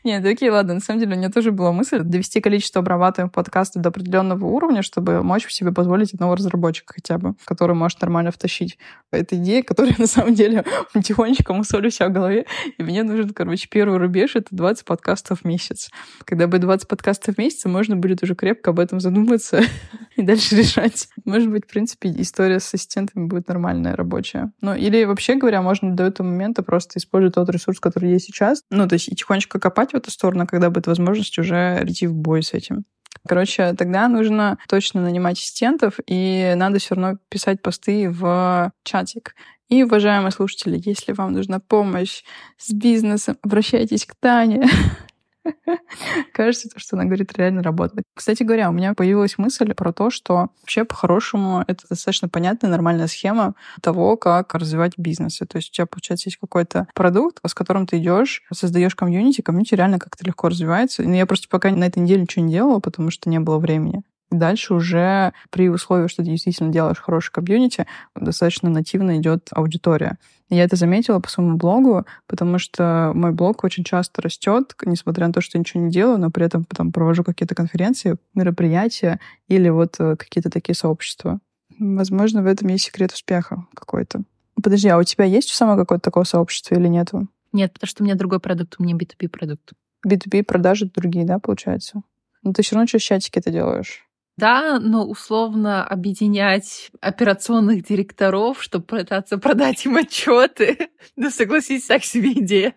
Нет, 0.05 0.25
окей, 0.27 0.51
ладно. 0.51 0.75
На 0.75 0.81
самом 0.81 1.01
деле 1.01 1.15
у 1.15 1.19
меня 1.19 1.31
тоже 1.31 1.53
была 1.53 1.73
мысль 1.73 2.01
довести 2.01 2.41
количество 2.41 2.81
обрабатываемых 2.81 3.33
подкастов 3.33 3.83
до 3.83 3.91
определенного 3.91 4.47
уровня, 4.47 4.83
чтобы 4.83 5.23
мочь 5.23 5.47
себе 5.49 5.73
позволить 5.73 6.13
одного 6.13 6.35
разработчика 6.35 6.95
хотя 6.95 7.19
бы, 7.19 7.35
который 7.45 7.77
может 7.77 8.01
нормально 8.01 8.33
втащить. 8.33 8.79
Это 9.13 9.37
идея, 9.37 9.63
которая 9.63 9.95
на 9.99 10.07
самом 10.07 10.35
деле 10.35 10.65
тихонечко 11.03 11.53
мусолю 11.53 11.91
себя 11.91 12.09
в 12.09 12.13
голове. 12.13 12.47
И 12.79 12.83
мне 12.83 13.05
нужен, 13.05 13.31
короче, 13.31 13.69
первый 13.71 13.99
рубеж— 13.99 14.33
это 14.35 14.49
20 14.51 14.85
подкастов 14.85 15.41
в 15.41 15.45
месяц. 15.45 15.91
Когда 16.25 16.49
будет 16.49 16.63
20 16.63 16.89
подкастов 16.89 17.37
в 17.37 17.39
месяц, 17.39 17.65
можно 17.67 17.95
будет 17.95 18.23
уже 18.23 18.35
крепко 18.35 18.71
об 18.71 18.81
этом 18.81 18.99
задуматься 18.99 19.63
и 20.17 20.23
дальше 20.23 20.57
решать. 20.57 21.09
Может 21.25 21.49
быть, 21.49 21.65
в 21.65 21.69
принципе, 21.69 22.13
история 22.17 22.59
с 22.59 22.75
ассистентами 22.75 23.27
будет 23.27 23.47
нормальная, 23.47 23.95
рабочая. 23.95 24.53
Ну, 24.61 24.75
или 24.75 25.05
вообще 25.05 25.37
говоря, 25.37 25.63
можно 25.63 25.95
до 25.95 26.05
этого 26.05 26.27
момента 26.27 26.63
просто 26.63 26.99
использовать 26.99 27.35
тот 27.35 27.49
ресурс, 27.51 27.79
который 27.79 28.11
есть 28.11 28.27
сейчас. 28.27 28.65
Ну, 28.71 28.89
то 28.89 28.95
есть 28.95 29.09
и 29.09 29.15
тихонечко 29.15 29.61
копать 29.61 29.92
в 29.93 29.97
эту 29.97 30.11
сторону, 30.11 30.47
когда 30.47 30.71
будет 30.71 30.87
возможность 30.87 31.39
уже 31.39 31.83
идти 31.85 32.07
в 32.07 32.15
бой 32.15 32.43
с 32.43 32.53
этим. 32.53 32.85
Короче, 33.29 33.73
тогда 33.75 34.09
нужно 34.09 34.59
точно 34.69 35.03
нанимать 35.03 35.39
ассистентов, 35.39 36.01
и 36.07 36.55
надо 36.57 36.79
все 36.79 36.95
равно 36.95 37.19
писать 37.29 37.63
посты 37.63 38.11
в 38.11 38.73
чатик. 38.83 39.35
И, 39.69 39.85
уважаемые 39.85 40.33
слушатели, 40.33 40.81
если 40.85 41.13
вам 41.13 41.33
нужна 41.33 41.61
помощь 41.61 42.25
с 42.59 42.73
бизнесом, 42.73 43.39
обращайтесь 43.43 44.05
к 44.05 44.15
Тане. 44.17 44.69
Кажется, 46.33 46.69
то, 46.69 46.79
что 46.79 46.97
она 46.97 47.05
говорит, 47.05 47.37
реально 47.37 47.63
работает. 47.63 48.05
Кстати 48.15 48.43
говоря, 48.43 48.71
у 48.71 48.73
меня 48.73 48.95
появилась 48.95 49.39
мысль 49.39 49.75
про 49.75 49.93
то, 49.93 50.11
что 50.11 50.51
вообще 50.61 50.85
по-хорошему 50.85 51.65
это 51.67 51.85
достаточно 51.89 52.29
понятная, 52.29 52.71
нормальная 52.71 53.07
схема 53.07 53.55
того, 53.81 54.17
как 54.17 54.55
развивать 54.55 54.93
бизнесы. 54.97 55.47
То 55.47 55.57
есть 55.57 55.71
у 55.71 55.73
тебя, 55.73 55.87
получается, 55.87 56.29
есть 56.29 56.39
какой-то 56.39 56.87
продукт, 56.95 57.39
с 57.47 57.55
которым 57.55 57.87
ты 57.87 57.99
идешь, 57.99 58.43
создаешь 58.53 58.95
комьюнити, 58.95 59.41
комьюнити 59.41 59.75
реально 59.75 59.99
как-то 59.99 60.25
легко 60.25 60.49
развивается. 60.49 61.03
Но 61.03 61.15
я 61.15 61.27
просто 61.27 61.49
пока 61.49 61.71
на 61.71 61.85
этой 61.85 61.99
неделе 61.99 62.23
ничего 62.23 62.45
не 62.45 62.53
делала, 62.53 62.81
потому 62.81 63.11
что 63.11 63.29
не 63.29 63.41
было 63.41 63.59
времени. 63.59 64.03
Дальше 64.33 64.73
уже 64.73 65.33
при 65.51 65.69
условии, 65.69 66.09
что 66.09 66.23
ты 66.23 66.31
действительно 66.31 66.73
делаешь 66.73 66.99
хороший 66.99 67.33
комьюнити, 67.33 67.87
достаточно 68.17 68.71
нативно 68.71 69.19
идет 69.19 69.49
аудитория. 69.53 70.19
Я 70.53 70.65
это 70.65 70.77
заметила 70.77 71.19
по 71.19 71.31
своему 71.31 71.57
блогу, 71.57 72.05
потому 72.27 72.59
что 72.59 73.13
мой 73.15 73.33
блог 73.33 73.65
очень 73.65 73.85
часто 73.85 74.21
растет, 74.21 74.75
несмотря 74.85 75.27
на 75.27 75.33
то, 75.33 75.41
что 75.41 75.57
я 75.57 75.61
ничего 75.61 75.83
не 75.83 75.91
делаю, 75.91 76.19
но 76.19 76.31
при 76.31 76.45
этом 76.45 76.67
потом 76.67 76.93
провожу 76.93 77.25
какие-то 77.25 77.55
конференции, 77.55 78.19
мероприятия 78.35 79.19
или 79.49 79.71
вот 79.71 79.97
э, 79.99 80.15
какие-то 80.15 80.51
такие 80.51 80.75
сообщества. 80.75 81.41
Возможно, 81.79 82.43
в 82.43 82.47
этом 82.47 82.69
есть 82.69 82.85
секрет 82.85 83.13
успеха 83.13 83.65
какой-то. 83.73 84.25
Подожди, 84.63 84.89
а 84.89 84.99
у 84.99 85.03
тебя 85.05 85.25
есть 85.25 85.49
само 85.49 85.75
какое-то 85.75 86.03
такое 86.03 86.25
сообщество 86.25 86.75
или 86.75 86.87
нету? 86.87 87.29
Нет, 87.55 87.73
потому 87.73 87.89
что 87.89 88.03
у 88.03 88.05
меня 88.05 88.15
другой 88.15 88.39
продукт, 88.39 88.75
у 88.79 88.83
меня 88.83 88.95
B2B 88.95 89.31
продукт. 89.31 89.73
B2B 90.07 90.43
продажи 90.43 90.85
другие, 90.85 91.25
да, 91.25 91.39
получается? 91.39 92.03
Но 92.43 92.53
ты 92.53 92.63
все 92.63 92.75
равно 92.75 92.87
через 92.87 93.05
чатики 93.05 93.39
это 93.39 93.51
делаешь. 93.51 94.07
Да, 94.39 94.79
но 94.81 95.05
условно 95.07 95.85
объединять 95.87 96.91
операционных 97.01 97.85
директоров, 97.85 98.63
чтобы 98.63 98.85
пытаться 98.87 99.39
продать 99.39 99.85
им 99.87 99.97
отчеты. 99.97 100.79
Ну, 101.17 101.31
согласись, 101.31 101.87
так 101.87 102.05
себе 102.05 102.33
идея. 102.33 102.75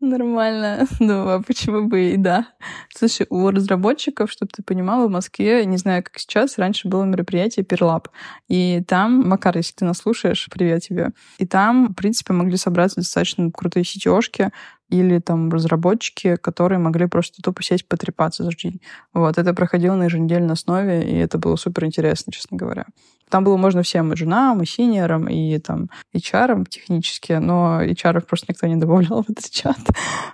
Нормально. 0.00 0.86
Ну, 1.00 1.28
а 1.28 1.42
почему 1.42 1.88
бы 1.88 2.10
и 2.12 2.16
да? 2.16 2.48
Слушай, 2.94 3.26
у 3.30 3.50
разработчиков, 3.50 4.30
чтобы 4.30 4.50
ты 4.54 4.62
понимала, 4.62 5.06
в 5.06 5.10
Москве, 5.10 5.64
не 5.66 5.76
знаю, 5.76 6.02
как 6.02 6.18
сейчас, 6.18 6.58
раньше 6.58 6.88
было 6.88 7.04
мероприятие 7.04 7.64
Перлаб. 7.64 8.08
И 8.48 8.82
там, 8.88 9.28
Макар, 9.28 9.56
если 9.56 9.74
ты 9.74 9.84
нас 9.84 9.98
слушаешь, 9.98 10.48
привет 10.50 10.82
тебе. 10.82 11.10
И 11.38 11.46
там, 11.46 11.88
в 11.88 11.94
принципе, 11.94 12.32
могли 12.32 12.56
собраться 12.56 12.96
достаточно 12.96 13.50
крутые 13.50 13.84
сетёшки, 13.84 14.50
или 14.88 15.18
там 15.18 15.50
разработчики, 15.50 16.36
которые 16.36 16.78
могли 16.78 17.06
просто 17.06 17.42
тупо 17.42 17.62
сесть 17.62 17.88
потрепаться 17.88 18.44
за 18.44 18.50
день. 18.50 18.80
Вот, 19.12 19.38
это 19.38 19.54
проходило 19.54 19.94
на 19.96 20.04
еженедельной 20.04 20.52
основе, 20.52 21.02
и 21.02 21.16
это 21.16 21.38
было 21.38 21.56
супер 21.56 21.84
интересно, 21.84 22.32
честно 22.32 22.56
говоря. 22.56 22.86
Там 23.28 23.42
было 23.44 23.56
можно 23.56 23.82
всем, 23.82 24.12
и 24.12 24.16
женам, 24.16 24.62
и 24.62 24.66
синерам, 24.66 25.28
и 25.28 25.58
там 25.58 25.90
HR 26.14 26.66
технически, 26.68 27.32
но 27.32 27.82
HR 27.82 28.20
просто 28.20 28.46
никто 28.50 28.66
не 28.66 28.76
добавлял 28.76 29.22
в 29.26 29.30
этот 29.30 29.50
чат. 29.50 29.78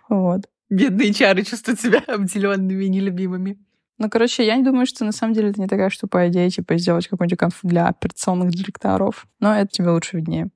Вот. 0.09 0.43
Бедные 0.69 1.11
HR 1.11 1.43
чувствуют 1.45 1.81
себя 1.81 2.03
обделенными 2.07 2.85
и 2.85 2.89
нелюбимыми. 2.89 3.59
Ну, 3.99 4.11
короче, 4.11 4.45
я 4.45 4.57
не 4.57 4.65
думаю, 4.65 4.87
что 4.87 5.05
на 5.05 5.13
самом 5.13 5.35
деле 5.35 5.51
это 5.51 5.61
не 5.61 5.69
такая 5.69 5.91
штука 5.91 6.29
идея, 6.29 6.51
типа, 6.51 6.77
сделать 6.77 7.07
какой-нибудь 7.07 7.39
конф 7.39 7.61
для 7.63 7.89
операционных 7.89 8.51
директоров. 8.51 9.27
Но 9.39 9.55
это 9.55 9.69
тебе 9.69 9.91
лучше 9.91 10.17
виднее. 10.17 10.51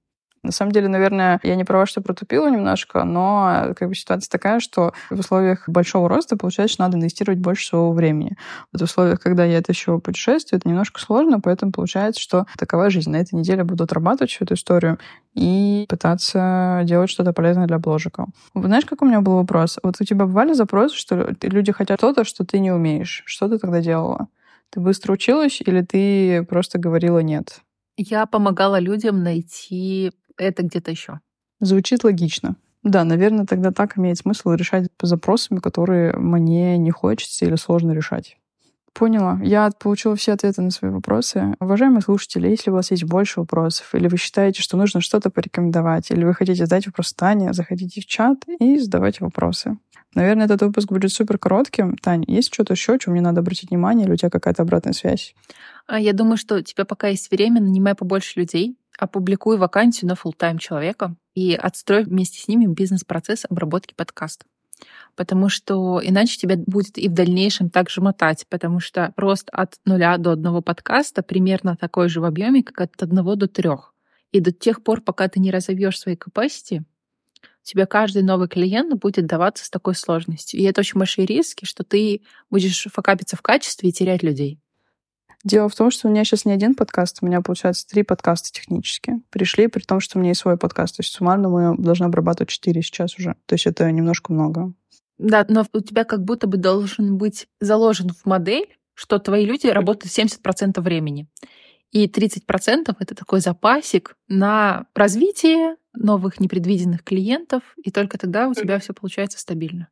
На 0.46 0.52
самом 0.52 0.70
деле, 0.70 0.87
наверное, 0.87 1.40
я 1.42 1.56
не 1.56 1.64
права, 1.64 1.87
что 1.87 2.00
протупила 2.00 2.48
немножко, 2.48 3.02
но 3.02 3.74
как 3.76 3.88
бы 3.88 3.94
ситуация 3.96 4.30
такая, 4.30 4.61
что 4.61 4.92
в 5.11 5.18
условиях 5.18 5.68
большого 5.68 6.09
роста 6.09 6.37
получается, 6.37 6.74
что 6.74 6.85
надо 6.85 6.96
инвестировать 6.96 7.40
больше 7.40 7.66
своего 7.66 7.92
времени. 7.92 8.37
Вот 8.72 8.80
в 8.80 8.85
условиях, 8.85 9.20
когда 9.20 9.44
я 9.44 9.59
это 9.59 9.72
еще 9.72 9.98
путешествую, 9.98 10.59
это 10.61 10.68
немножко 10.68 11.00
сложно, 11.00 11.40
поэтому 11.40 11.72
получается, 11.72 12.20
что 12.20 12.46
такова 12.56 12.90
жизнь. 12.90 13.11
На 13.11 13.16
этой 13.16 13.35
неделе 13.35 13.64
буду 13.64 13.85
отрабатывать 13.85 14.30
всю 14.30 14.44
эту 14.44 14.54
историю 14.54 14.98
и 15.35 15.85
пытаться 15.88 16.82
делать 16.85 17.11
что-то 17.11 17.32
полезное 17.32 17.66
для 17.66 17.80
бложика. 17.80 18.26
Знаешь, 18.54 18.85
как 18.85 19.02
у 19.02 19.04
меня 19.04 19.20
был 19.20 19.35
вопрос? 19.35 19.80
Вот 19.82 19.96
у 20.00 20.04
тебя 20.04 20.26
бывали 20.26 20.52
запросы, 20.52 20.96
что 20.96 21.35
люди 21.42 21.72
хотят 21.72 21.98
что-то, 21.98 22.24
что 22.24 22.44
ты 22.44 22.61
не 22.61 22.70
умеешь. 22.70 23.24
Что 23.26 23.48
ты 23.48 23.59
тогда 23.59 23.80
делала? 23.80 24.28
Ты 24.70 24.80
быстро 24.80 25.12
училась 25.12 25.61
или 25.61 25.82
ты 25.82 26.44
просто 26.44 26.78
говорила 26.78 27.18
нет? 27.18 27.61
Я 27.96 28.26
помогала 28.26 28.78
людям 28.78 29.22
найти 29.22 30.12
это 30.37 30.62
где-то 30.62 30.90
еще. 30.90 31.20
Звучит 31.61 32.05
логично. 32.05 32.57
Да, 32.83 33.05
наверное, 33.05 33.46
тогда 33.46 33.72
так 33.72 33.99
имеет 33.99 34.18
смысл 34.18 34.53
решать 34.53 34.90
по 34.96 35.07
запросам, 35.07 35.59
которые 35.59 36.12
мне 36.16 36.79
не 36.79 36.90
хочется 36.90 37.44
или 37.44 37.57
сложно 37.57 37.92
решать. 37.92 38.37
Поняла. 38.94 39.38
Я 39.42 39.70
получила 39.79 40.16
все 40.16 40.33
ответы 40.33 40.62
на 40.62 40.70
свои 40.70 40.90
вопросы. 40.90 41.55
Уважаемые 41.61 42.01
слушатели, 42.01 42.49
если 42.49 42.70
у 42.70 42.75
вас 42.75 42.90
есть 42.92 43.05
больше 43.05 43.40
вопросов, 43.40 43.94
или 43.94 44.09
вы 44.09 44.16
считаете, 44.16 44.62
что 44.62 44.77
нужно 44.79 45.03
что-то 45.03 45.29
порекомендовать, 45.29 46.11
или 46.11 46.25
вы 46.25 46.33
хотите 46.33 46.64
задать 46.64 46.87
вопрос 46.87 47.12
Тане, 47.12 47.53
заходите 47.53 48.01
в 48.01 48.07
чат 48.07 48.44
и 48.59 48.79
задавайте 48.79 49.18
вопросы. 49.20 49.77
Наверное, 50.14 50.46
этот 50.46 50.62
выпуск 50.62 50.88
будет 50.88 51.12
супер 51.12 51.37
коротким. 51.37 51.94
Таня, 51.99 52.25
есть 52.27 52.55
что-то 52.55 52.72
еще, 52.72 52.99
чем 52.99 53.12
мне 53.12 53.20
надо 53.20 53.40
обратить 53.40 53.68
внимание, 53.68 54.07
или 54.07 54.14
у 54.14 54.16
тебя 54.16 54.31
какая-то 54.31 54.62
обратная 54.62 54.94
связь? 54.94 55.35
А, 55.87 56.01
я 56.01 56.14
думаю, 56.14 56.38
что 56.38 56.55
у 56.55 56.62
тебя 56.62 56.87
пока 56.87 57.09
есть 57.09 57.31
время, 57.31 57.61
нанимай 57.61 57.94
побольше 57.94 58.40
людей, 58.40 58.79
опубликуй 58.98 59.59
вакансию 59.59 60.09
на 60.09 60.14
full-time 60.14 60.59
человека 60.59 61.16
и 61.35 61.54
отстрой 61.54 62.04
вместе 62.04 62.40
с 62.40 62.48
ними 62.48 62.66
бизнес-процесс 62.66 63.44
обработки 63.48 63.94
подкаста. 63.94 64.46
Потому 65.14 65.48
что 65.48 66.00
иначе 66.02 66.37
тебя 66.37 66.56
будет 66.56 66.98
и 66.98 67.09
в 67.09 67.12
дальнейшем 67.12 67.70
также 67.70 68.00
мотать, 68.00 68.46
потому 68.48 68.80
что 68.80 69.12
рост 69.16 69.48
от 69.50 69.76
нуля 69.85 70.18
до 70.18 70.32
одного 70.32 70.61
подкаста 70.61 71.22
примерно 71.22 71.76
такой 71.76 72.09
же 72.09 72.20
в 72.20 72.24
объеме, 72.24 72.62
как 72.62 72.80
от 72.80 73.02
одного 73.02 73.35
до 73.35 73.48
трех. 73.48 73.94
И 74.32 74.40
до 74.40 74.52
тех 74.52 74.82
пор, 74.82 75.00
пока 75.00 75.28
ты 75.28 75.40
не 75.40 75.50
разовьешь 75.50 75.98
свои 75.98 76.16
capacity, 76.16 76.82
тебе 77.62 77.87
каждый 77.87 78.22
новый 78.22 78.48
клиент 78.48 78.94
будет 79.00 79.26
даваться 79.26 79.64
с 79.64 79.70
такой 79.70 79.94
сложностью. 79.94 80.61
И 80.61 80.64
это 80.64 80.80
очень 80.80 80.98
большие 80.98 81.26
риски, 81.26 81.64
что 81.64 81.85
ты 81.85 82.22
будешь 82.50 82.87
факапиться 82.92 83.37
в 83.37 83.42
качестве 83.42 83.88
и 83.88 83.92
терять 83.92 84.22
людей. 84.22 84.61
Дело 85.46 85.68
в 85.68 85.76
том, 85.76 85.92
что 85.92 86.09
у 86.09 86.11
меня 86.11 86.24
сейчас 86.24 86.44
не 86.44 86.50
один 86.50 86.74
подкаст, 86.74 87.18
у 87.22 87.26
меня, 87.26 87.40
получается, 87.40 87.87
три 87.87 88.02
подкаста 88.02 88.50
технически. 88.50 89.22
Пришли, 89.30 89.68
при 89.68 89.80
том, 89.80 90.00
что 90.00 90.18
у 90.18 90.20
меня 90.20 90.30
есть 90.30 90.40
свой 90.40 90.56
подкаст. 90.56 90.96
То 90.96 91.02
есть 91.02 91.12
суммарно 91.12 91.48
мы 91.48 91.78
должны 91.78 92.06
обрабатывать 92.06 92.48
четыре 92.48 92.82
сейчас 92.82 93.16
уже. 93.16 93.37
То 93.46 93.54
есть 93.54 93.64
это 93.64 93.88
немножко 93.92 94.32
много. 94.32 94.72
Да, 95.18 95.46
но 95.48 95.64
у 95.72 95.80
тебя 95.82 96.02
как 96.02 96.24
будто 96.24 96.48
бы 96.48 96.56
должен 96.56 97.16
быть 97.16 97.46
заложен 97.61 98.09
в 98.09 98.26
модель, 98.26 98.76
что 98.94 99.20
твои 99.20 99.46
люди 99.46 99.68
работают 99.68 100.12
70% 100.12 100.80
времени. 100.80 101.28
И 101.92 102.09
30% 102.09 102.96
это 102.98 103.14
такой 103.14 103.38
запасик 103.38 104.16
на 104.26 104.87
развитие 104.96 105.76
новых 105.94 106.40
непредвиденных 106.40 107.04
клиентов, 107.04 107.62
и 107.85 107.92
только 107.92 108.18
тогда 108.18 108.48
у 108.48 108.54
тебя 108.54 108.80
все 108.80 108.92
получается 108.94 109.38
стабильно. 109.38 109.90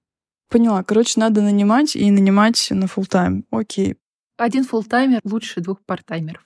Поняла. 0.51 0.83
Короче, 0.83 1.21
надо 1.21 1.43
нанимать 1.43 1.95
и 1.95 2.11
нанимать 2.11 2.67
на 2.71 2.87
full 2.87 3.07
тайм 3.07 3.47
Окей. 3.53 3.95
Один 4.37 4.65
фултаймер 4.65 5.21
лучше 5.25 5.61
двух 5.61 5.81
партаймеров. 5.85 6.43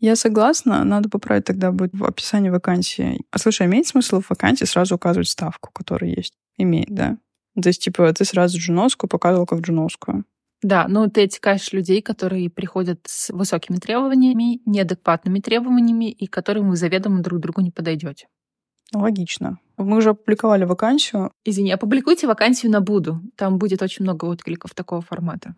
Я 0.00 0.16
согласна, 0.16 0.82
надо 0.84 1.08
поправить 1.08 1.44
тогда 1.44 1.72
будет 1.72 1.92
в 1.92 2.04
описании 2.04 2.48
вакансии. 2.48 3.20
А 3.30 3.38
слушай, 3.38 3.66
имеет 3.66 3.86
смысл 3.86 4.20
в 4.20 4.30
вакансии 4.30 4.64
сразу 4.64 4.94
указывать 4.94 5.28
ставку, 5.28 5.70
которая 5.72 6.10
есть? 6.10 6.34
Имеет, 6.56 6.88
да? 6.88 7.18
То 7.60 7.68
есть, 7.68 7.84
типа, 7.84 8.12
ты 8.14 8.24
сразу 8.24 8.58
джуновскую 8.58 9.10
показывал 9.10 9.46
как 9.46 9.60
джуновскую. 9.60 10.24
Да, 10.62 10.86
ну 10.88 11.08
ты 11.08 11.24
отсекаешь 11.24 11.72
людей, 11.72 12.02
которые 12.02 12.50
приходят 12.50 13.00
с 13.06 13.30
высокими 13.30 13.76
требованиями, 13.76 14.60
неадекватными 14.66 15.40
требованиями 15.40 16.10
и 16.10 16.26
которым 16.26 16.68
вы 16.68 16.76
заведомо 16.76 17.22
друг 17.22 17.40
другу 17.40 17.62
не 17.62 17.70
подойдете. 17.70 18.28
Логично. 18.92 19.58
Мы 19.78 19.96
уже 19.98 20.10
опубликовали 20.10 20.64
вакансию. 20.64 21.32
Извини, 21.44 21.72
опубликуйте 21.72 22.26
вакансию 22.26 22.72
на 22.72 22.80
Буду. 22.80 23.20
Там 23.36 23.58
будет 23.58 23.80
очень 23.82 24.02
много 24.02 24.26
откликов 24.26 24.74
такого 24.74 25.00
формата. 25.00 25.54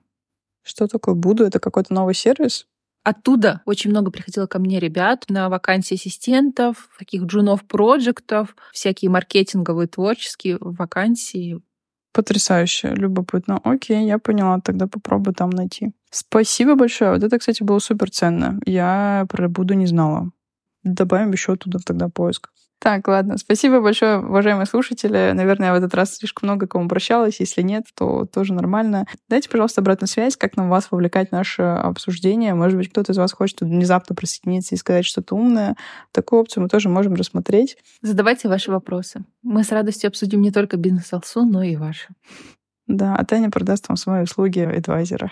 Что 0.62 0.86
такое 0.86 1.14
Буду? 1.14 1.44
Это 1.44 1.58
какой-то 1.60 1.92
новый 1.92 2.14
сервис? 2.14 2.66
Оттуда 3.04 3.62
очень 3.64 3.90
много 3.90 4.12
приходило 4.12 4.46
ко 4.46 4.60
мне 4.60 4.78
ребят 4.78 5.24
на 5.28 5.48
вакансии 5.48 5.94
ассистентов, 5.94 6.88
таких 6.98 7.24
джунов 7.24 7.64
проектов, 7.64 8.54
всякие 8.72 9.10
маркетинговые, 9.10 9.88
творческие 9.88 10.58
вакансии. 10.60 11.60
Потрясающе, 12.12 12.94
любопытно. 12.94 13.58
Окей, 13.64 14.06
я 14.06 14.18
поняла, 14.18 14.60
тогда 14.60 14.86
попробую 14.86 15.34
там 15.34 15.50
найти. 15.50 15.92
Спасибо 16.10 16.76
большое. 16.76 17.12
Вот 17.12 17.24
это, 17.24 17.38
кстати, 17.38 17.62
было 17.62 17.78
супер 17.80 18.10
ценно. 18.10 18.60
Я 18.66 19.26
про 19.28 19.48
Буду 19.48 19.74
не 19.74 19.86
знала. 19.86 20.30
Добавим 20.84 21.32
еще 21.32 21.56
туда 21.56 21.78
тогда 21.84 22.08
поиск. 22.08 22.51
Так, 22.82 23.06
ладно. 23.06 23.38
Спасибо 23.38 23.80
большое, 23.80 24.18
уважаемые 24.18 24.66
слушатели. 24.66 25.30
Наверное, 25.34 25.68
я 25.68 25.72
в 25.72 25.76
этот 25.76 25.94
раз 25.94 26.16
слишком 26.16 26.48
много 26.48 26.66
кому 26.66 26.86
обращалась. 26.86 27.38
Если 27.38 27.62
нет, 27.62 27.84
то 27.94 28.24
тоже 28.26 28.52
нормально. 28.54 29.06
Дайте, 29.28 29.48
пожалуйста, 29.48 29.82
обратную 29.82 30.08
связь, 30.08 30.36
как 30.36 30.56
нам 30.56 30.68
вас 30.68 30.88
вовлекать 30.90 31.28
в 31.28 31.32
наше 31.32 31.62
обсуждение. 31.62 32.54
Может 32.54 32.76
быть, 32.76 32.90
кто-то 32.90 33.12
из 33.12 33.18
вас 33.18 33.32
хочет 33.32 33.60
внезапно 33.60 34.16
присоединиться 34.16 34.74
и 34.74 34.78
сказать 34.78 35.04
что-то 35.04 35.36
умное. 35.36 35.76
Такую 36.10 36.40
опцию 36.40 36.64
мы 36.64 36.68
тоже 36.68 36.88
можем 36.88 37.14
рассмотреть. 37.14 37.76
Задавайте 38.00 38.48
ваши 38.48 38.72
вопросы. 38.72 39.22
Мы 39.44 39.62
с 39.62 39.70
радостью 39.70 40.08
обсудим 40.08 40.42
не 40.42 40.50
только 40.50 40.76
бизнес-алсу, 40.76 41.44
но 41.44 41.62
и 41.62 41.76
ваши. 41.76 42.08
Да, 42.88 43.14
а 43.14 43.24
Таня 43.24 43.48
продаст 43.48 43.88
вам 43.88 43.96
свои 43.96 44.24
услуги 44.24 44.58
адвайзера. 44.58 45.30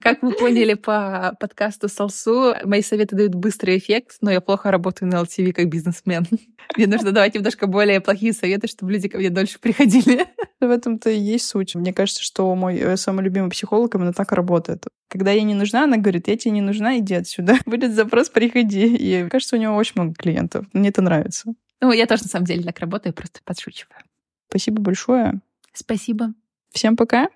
Как 0.00 0.22
вы 0.22 0.32
поняли 0.32 0.74
по 0.74 1.36
подкасту 1.38 1.88
Салсу, 1.88 2.54
мои 2.64 2.80
советы 2.80 3.16
дают 3.16 3.34
быстрый 3.34 3.76
эффект, 3.76 4.16
но 4.22 4.30
я 4.30 4.40
плохо 4.40 4.70
работаю 4.70 5.10
на 5.10 5.16
LTV 5.16 5.52
как 5.52 5.68
бизнесмен. 5.68 6.26
Мне 6.76 6.86
нужно 6.86 7.12
давать 7.12 7.34
немножко 7.34 7.66
более 7.66 8.00
плохие 8.00 8.32
советы, 8.32 8.66
чтобы 8.66 8.92
люди 8.92 9.08
ко 9.08 9.18
мне 9.18 9.28
дольше 9.28 9.58
приходили. 9.58 10.26
В 10.60 10.70
этом-то 10.70 11.10
и 11.10 11.18
есть 11.18 11.46
суть. 11.46 11.74
Мне 11.74 11.92
кажется, 11.92 12.22
что 12.22 12.54
мой 12.54 12.76
э, 12.78 12.96
самый 12.96 13.24
любимый 13.24 13.50
психолог 13.50 13.94
именно 13.94 14.14
так 14.14 14.32
работает. 14.32 14.86
Когда 15.08 15.32
я 15.32 15.42
не 15.42 15.54
нужна, 15.54 15.84
она 15.84 15.98
говорит, 15.98 16.28
я 16.28 16.36
тебе 16.36 16.52
не 16.52 16.62
нужна, 16.62 16.98
иди 16.98 17.14
отсюда. 17.14 17.58
Будет 17.66 17.94
запрос, 17.94 18.30
приходи. 18.30 18.96
И 18.96 19.28
кажется, 19.28 19.56
у 19.56 19.58
него 19.58 19.76
очень 19.76 19.92
много 19.96 20.14
клиентов. 20.14 20.66
Мне 20.72 20.88
это 20.88 21.02
нравится. 21.02 21.52
Ну, 21.82 21.92
я 21.92 22.06
тоже 22.06 22.22
на 22.22 22.28
самом 22.28 22.46
деле 22.46 22.62
так 22.62 22.78
работаю, 22.78 23.12
просто 23.12 23.40
подшучиваю. 23.44 24.00
Спасибо 24.48 24.80
большое. 24.80 25.40
Спасибо. 25.74 26.32
Всем 26.72 26.96
пока. 26.96 27.28